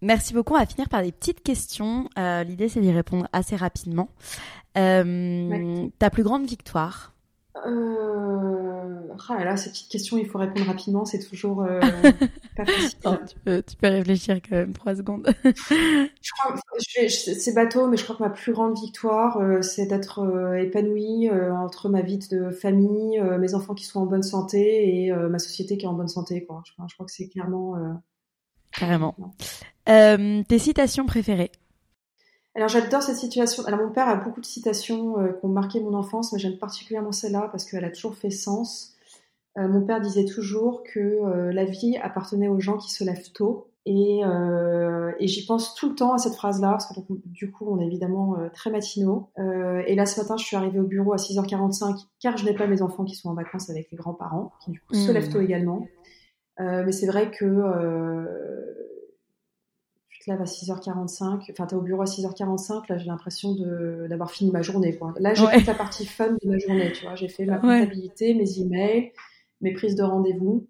[0.00, 0.54] Merci beaucoup.
[0.54, 2.08] On va finir par des petites questions.
[2.18, 4.08] Euh, L'idée, c'est d'y répondre assez rapidement.
[4.76, 5.90] Euh, ouais.
[5.98, 7.14] Ta plus grande victoire
[7.66, 8.68] euh...
[9.28, 11.04] Ah là, ces petites questions, il faut répondre rapidement.
[11.04, 11.80] C'est toujours euh,
[12.56, 12.98] pas facile.
[13.04, 15.28] Non, tu, peux, tu, peux, réfléchir quand même trois secondes.
[15.44, 16.54] je crois,
[17.08, 21.30] c'est bateau, mais je crois que ma plus grande victoire, euh, c'est d'être euh, épanouie
[21.30, 25.76] entre ma vie de famille, mes enfants qui sont en bonne santé et ma société
[25.76, 26.44] qui est en bonne santé.
[26.44, 26.62] Quoi.
[26.64, 27.74] Je, je crois que c'est clairement
[28.72, 29.14] Carrément.
[29.86, 31.50] Tes citations préférées?
[32.58, 33.64] Alors j'adore cette situation.
[33.66, 36.58] Alors mon père a beaucoup de citations euh, qui ont marqué mon enfance, mais j'aime
[36.58, 38.96] particulièrement celle-là parce qu'elle a toujours fait sens.
[39.56, 43.30] Euh, mon père disait toujours que euh, la vie appartenait aux gens qui se lèvent
[43.32, 43.68] tôt.
[43.86, 44.22] Et,
[45.20, 48.36] j'y pense tout le temps à cette phrase-là, parce que du coup on est évidemment
[48.52, 49.30] très matinaux.
[49.38, 52.66] et là ce matin je suis arrivée au bureau à 6h45 car je n'ai pas
[52.66, 55.40] mes enfants qui sont en vacances avec les grands-parents, qui du coup se lèvent tôt
[55.40, 55.86] également.
[56.58, 57.46] mais c'est vrai que
[60.28, 63.54] te lèves à 6h45, enfin t'es au bureau à 6h45, là j'ai l'impression
[64.08, 64.96] d'avoir fini ma journée.
[64.96, 65.14] Quoi.
[65.18, 65.60] Là j'ai ouais.
[65.60, 67.14] fait la partie fun de ma journée, tu vois.
[67.14, 68.34] J'ai fait ma comptabilité, ouais.
[68.34, 69.12] mes emails,
[69.60, 70.66] mes prises de rendez-vous.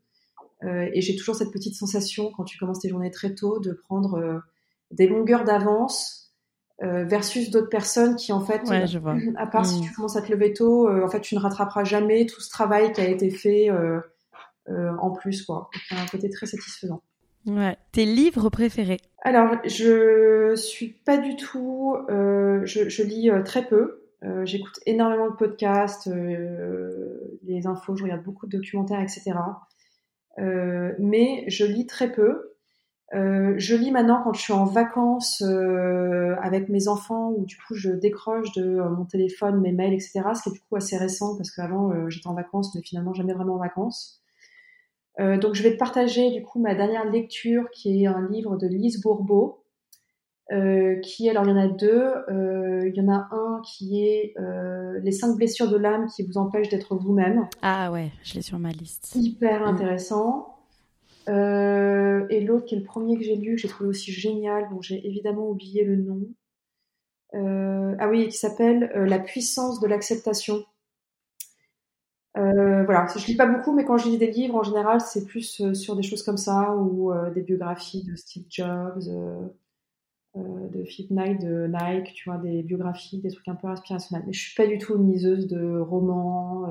[0.62, 4.42] et j'ai toujours cette petite sensation quand tu commences tes journées très tôt de prendre
[4.90, 6.32] des longueurs d'avance
[6.80, 8.62] versus d'autres personnes qui en fait,
[9.36, 9.82] à part si mm.
[9.82, 12.92] tu commences à te lever tôt, en fait tu ne rattraperas jamais tout ce travail
[12.92, 13.70] qui a été fait
[14.68, 15.68] en plus quoi.
[15.88, 17.02] C'est un côté très satisfaisant.
[17.92, 19.00] Tes livres préférés?
[19.22, 21.96] Alors, je suis pas du tout.
[22.08, 24.02] Euh, je, lis euh, très peu.
[24.24, 26.10] Euh, J'écoute énormément de podcasts,
[27.44, 29.32] les infos, je regarde beaucoup de documentaires, etc.
[30.38, 32.54] Mais je lis très peu.
[33.12, 37.90] je lis maintenant quand je suis en vacances avec mes enfants, où du coup je
[37.90, 40.22] décroche de mon téléphone, mes mails, etc.
[40.34, 43.34] Ce qui est du coup assez récent parce qu'avant j'étais en vacances, mais finalement jamais
[43.34, 44.22] vraiment en vacances.
[45.20, 48.56] Euh, donc je vais te partager du coup ma dernière lecture qui est un livre
[48.56, 49.64] de Lise Bourbeau.
[50.50, 52.14] Euh, qui alors il y en a deux.
[52.30, 54.34] Euh, il y en a un qui est
[55.02, 57.48] Les cinq blessures de l'âme qui vous empêchent d'être vous-même.
[57.62, 59.14] Ah ouais, je l'ai sur ma liste.
[59.14, 59.68] Hyper mm.
[59.68, 60.54] intéressant.
[61.26, 64.80] et l'autre qui est le premier que j'ai lu, que j'ai trouvé aussi génial, dont
[64.80, 66.20] j'ai évidemment oublié le nom.
[67.34, 70.64] ah oui, qui s'appelle La puissance de l'acceptation
[72.38, 75.26] euh, voilà, je lis pas beaucoup, mais quand je lis des livres, en général, c'est
[75.26, 79.04] plus euh, sur des choses comme ça ou euh, des biographies de Steve Jobs,
[80.36, 84.24] de Philip Knight, de Nike, tu vois, des biographies, des trucs un peu inspirationnels.
[84.26, 86.66] Mais je suis pas du tout une liseuse de romans,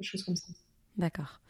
[0.00, 0.52] choses comme ça.
[0.96, 1.40] D'accord.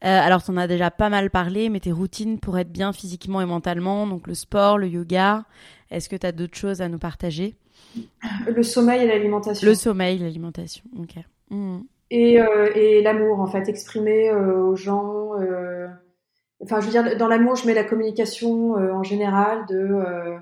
[0.00, 3.42] alors, tu en as déjà pas mal parlé, mais tes routines pour être bien physiquement
[3.42, 5.44] et mentalement, donc le sport, le yoga,
[5.90, 7.54] est-ce que tu as d'autres choses à nous partager?
[8.46, 9.66] Le sommeil et l'alimentation.
[9.66, 11.22] Le sommeil, l'alimentation, ok.
[11.50, 11.80] Mm.
[12.10, 15.40] Et, euh, et l'amour, en fait, exprimer euh, aux gens.
[15.40, 15.86] Euh,
[16.62, 20.38] enfin, je veux dire, dans l'amour, je mets la communication en général de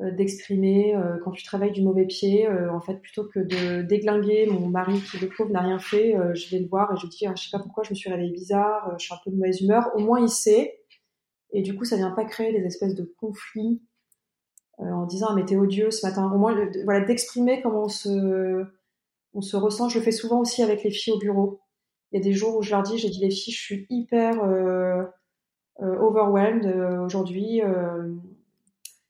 [0.00, 0.94] d'exprimer
[1.24, 2.48] quand tu travailles du mauvais pied.
[2.48, 6.50] en fait, plutôt que de déglinguer mon mari qui, le pauvre, n'a rien fait, je
[6.50, 8.30] vais le voir et je dis, ah, je sais pas pourquoi je me suis réveillée
[8.30, 9.90] bizarre, je suis un peu de mauvaise humeur.
[9.96, 10.78] Au moins, il sait.
[11.52, 13.82] Et du coup, ça vient pas créer des espèces de conflits
[14.78, 16.30] en disant, ah, mais t'es odieux ce matin.
[16.32, 18.68] Au moins, voilà, d'exprimer comment on se
[19.34, 19.88] on se ressent.
[19.88, 21.60] Je le fais souvent aussi avec les filles au bureau.
[22.12, 23.86] Il y a des jours où je leur dis, j'ai dit les filles, je suis
[23.90, 25.02] hyper euh,
[25.82, 27.60] euh, overwhelmed euh, aujourd'hui.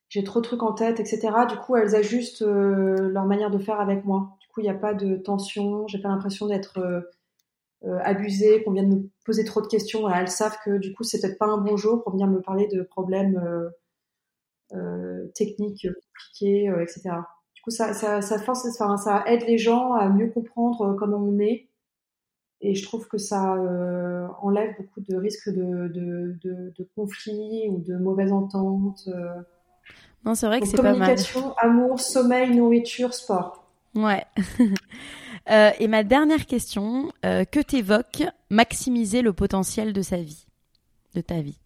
[0.08, 1.30] j'ai trop de trucs en tête, etc.
[1.48, 4.36] Du coup, elles ajustent leur manière de faire avec moi.
[4.40, 5.86] Du coup, il n'y a pas de tension.
[5.86, 7.04] J'ai pas l'impression d'être
[7.84, 10.08] abusée, qu'on vienne me poser trop de questions.
[10.08, 12.66] elles savent que du coup, c'est peut-être pas un bon jour pour venir me parler
[12.68, 13.40] de problèmes
[15.34, 17.20] techniques compliqués, etc
[17.70, 21.68] ça, ça, force, ça aide les gens à mieux comprendre euh, comment on est.
[22.60, 25.88] Et je trouve que ça euh, enlève beaucoup de risques de,
[26.42, 29.08] de, conflits ou de mauvaises ententes.
[29.08, 29.28] Euh.
[30.24, 30.94] Non, c'est vrai que c'est pas mal.
[30.94, 33.64] Communication, amour, sommeil, nourriture, sport.
[33.94, 34.24] Ouais.
[35.78, 40.46] et ma dernière question, que t'évoque maximiser le potentiel de sa vie,
[41.14, 41.60] de ta vie?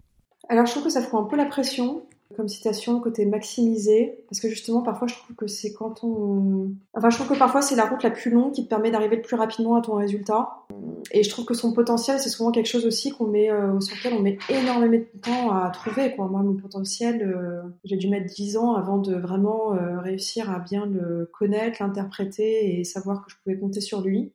[0.50, 2.02] Alors, je trouve que ça fout un peu la pression
[2.36, 6.72] comme citation, côté maximisé, parce que justement, parfois, je trouve que c'est quand on...
[6.94, 9.16] Enfin, je trouve que parfois, c'est la route la plus longue qui te permet d'arriver
[9.16, 10.64] le plus rapidement à ton résultat.
[11.10, 13.96] Et je trouve que son potentiel, c'est souvent quelque chose aussi qu'on met, euh, sur
[13.96, 16.26] lequel on met énormément de temps à trouver, quoi.
[16.26, 20.58] Moi, mon potentiel, euh, j'ai dû mettre 10 ans avant de vraiment euh, réussir à
[20.58, 24.32] bien le connaître, l'interpréter et savoir que je pouvais compter sur lui.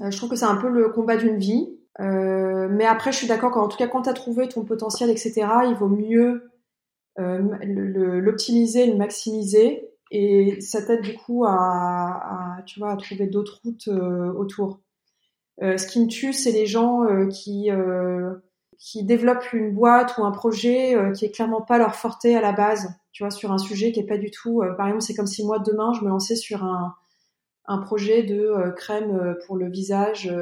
[0.00, 1.68] je trouve que c'est un peu le combat d'une vie.
[1.98, 5.46] mais après, je suis d'accord qu'en tout cas, quand tu as trouvé ton potentiel, etc.,
[5.66, 6.50] il vaut mieux
[7.18, 13.88] l'optimiser, le, maximiser, et ça t'aide du coup à, tu vois, à trouver d'autres routes
[13.88, 14.80] euh, autour.
[15.62, 17.68] Euh, ce qui me tue, c'est les gens qui
[18.80, 22.52] qui développent une boîte ou un projet qui est clairement pas leur forté à la
[22.52, 24.62] base, tu vois, sur un sujet qui est pas du tout.
[24.76, 26.94] par exemple, c'est comme si moi demain je me lançais sur un
[27.70, 30.32] un projet de crème pour le visage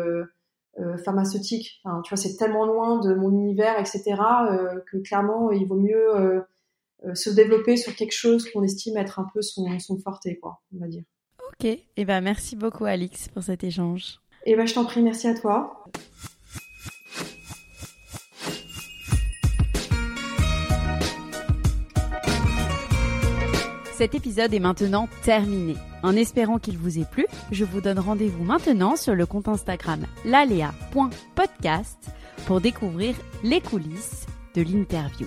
[1.04, 1.80] pharmaceutique.
[2.04, 4.14] Tu vois, c'est tellement loin de mon univers, etc.
[4.86, 6.40] que clairement, il vaut mieux euh,
[7.14, 10.78] se développer sur quelque chose qu'on estime être un peu son, son forté, quoi, on
[10.78, 11.04] va dire.
[11.52, 14.18] Ok, et eh ben merci beaucoup Alix pour cet échange.
[14.44, 15.84] Et eh ben je t'en prie, merci à toi.
[23.96, 25.74] Cet épisode est maintenant terminé.
[26.02, 30.06] En espérant qu'il vous ait plu, je vous donne rendez-vous maintenant sur le compte Instagram
[30.26, 32.10] lalea.podcast
[32.46, 35.26] pour découvrir les coulisses de l'interview.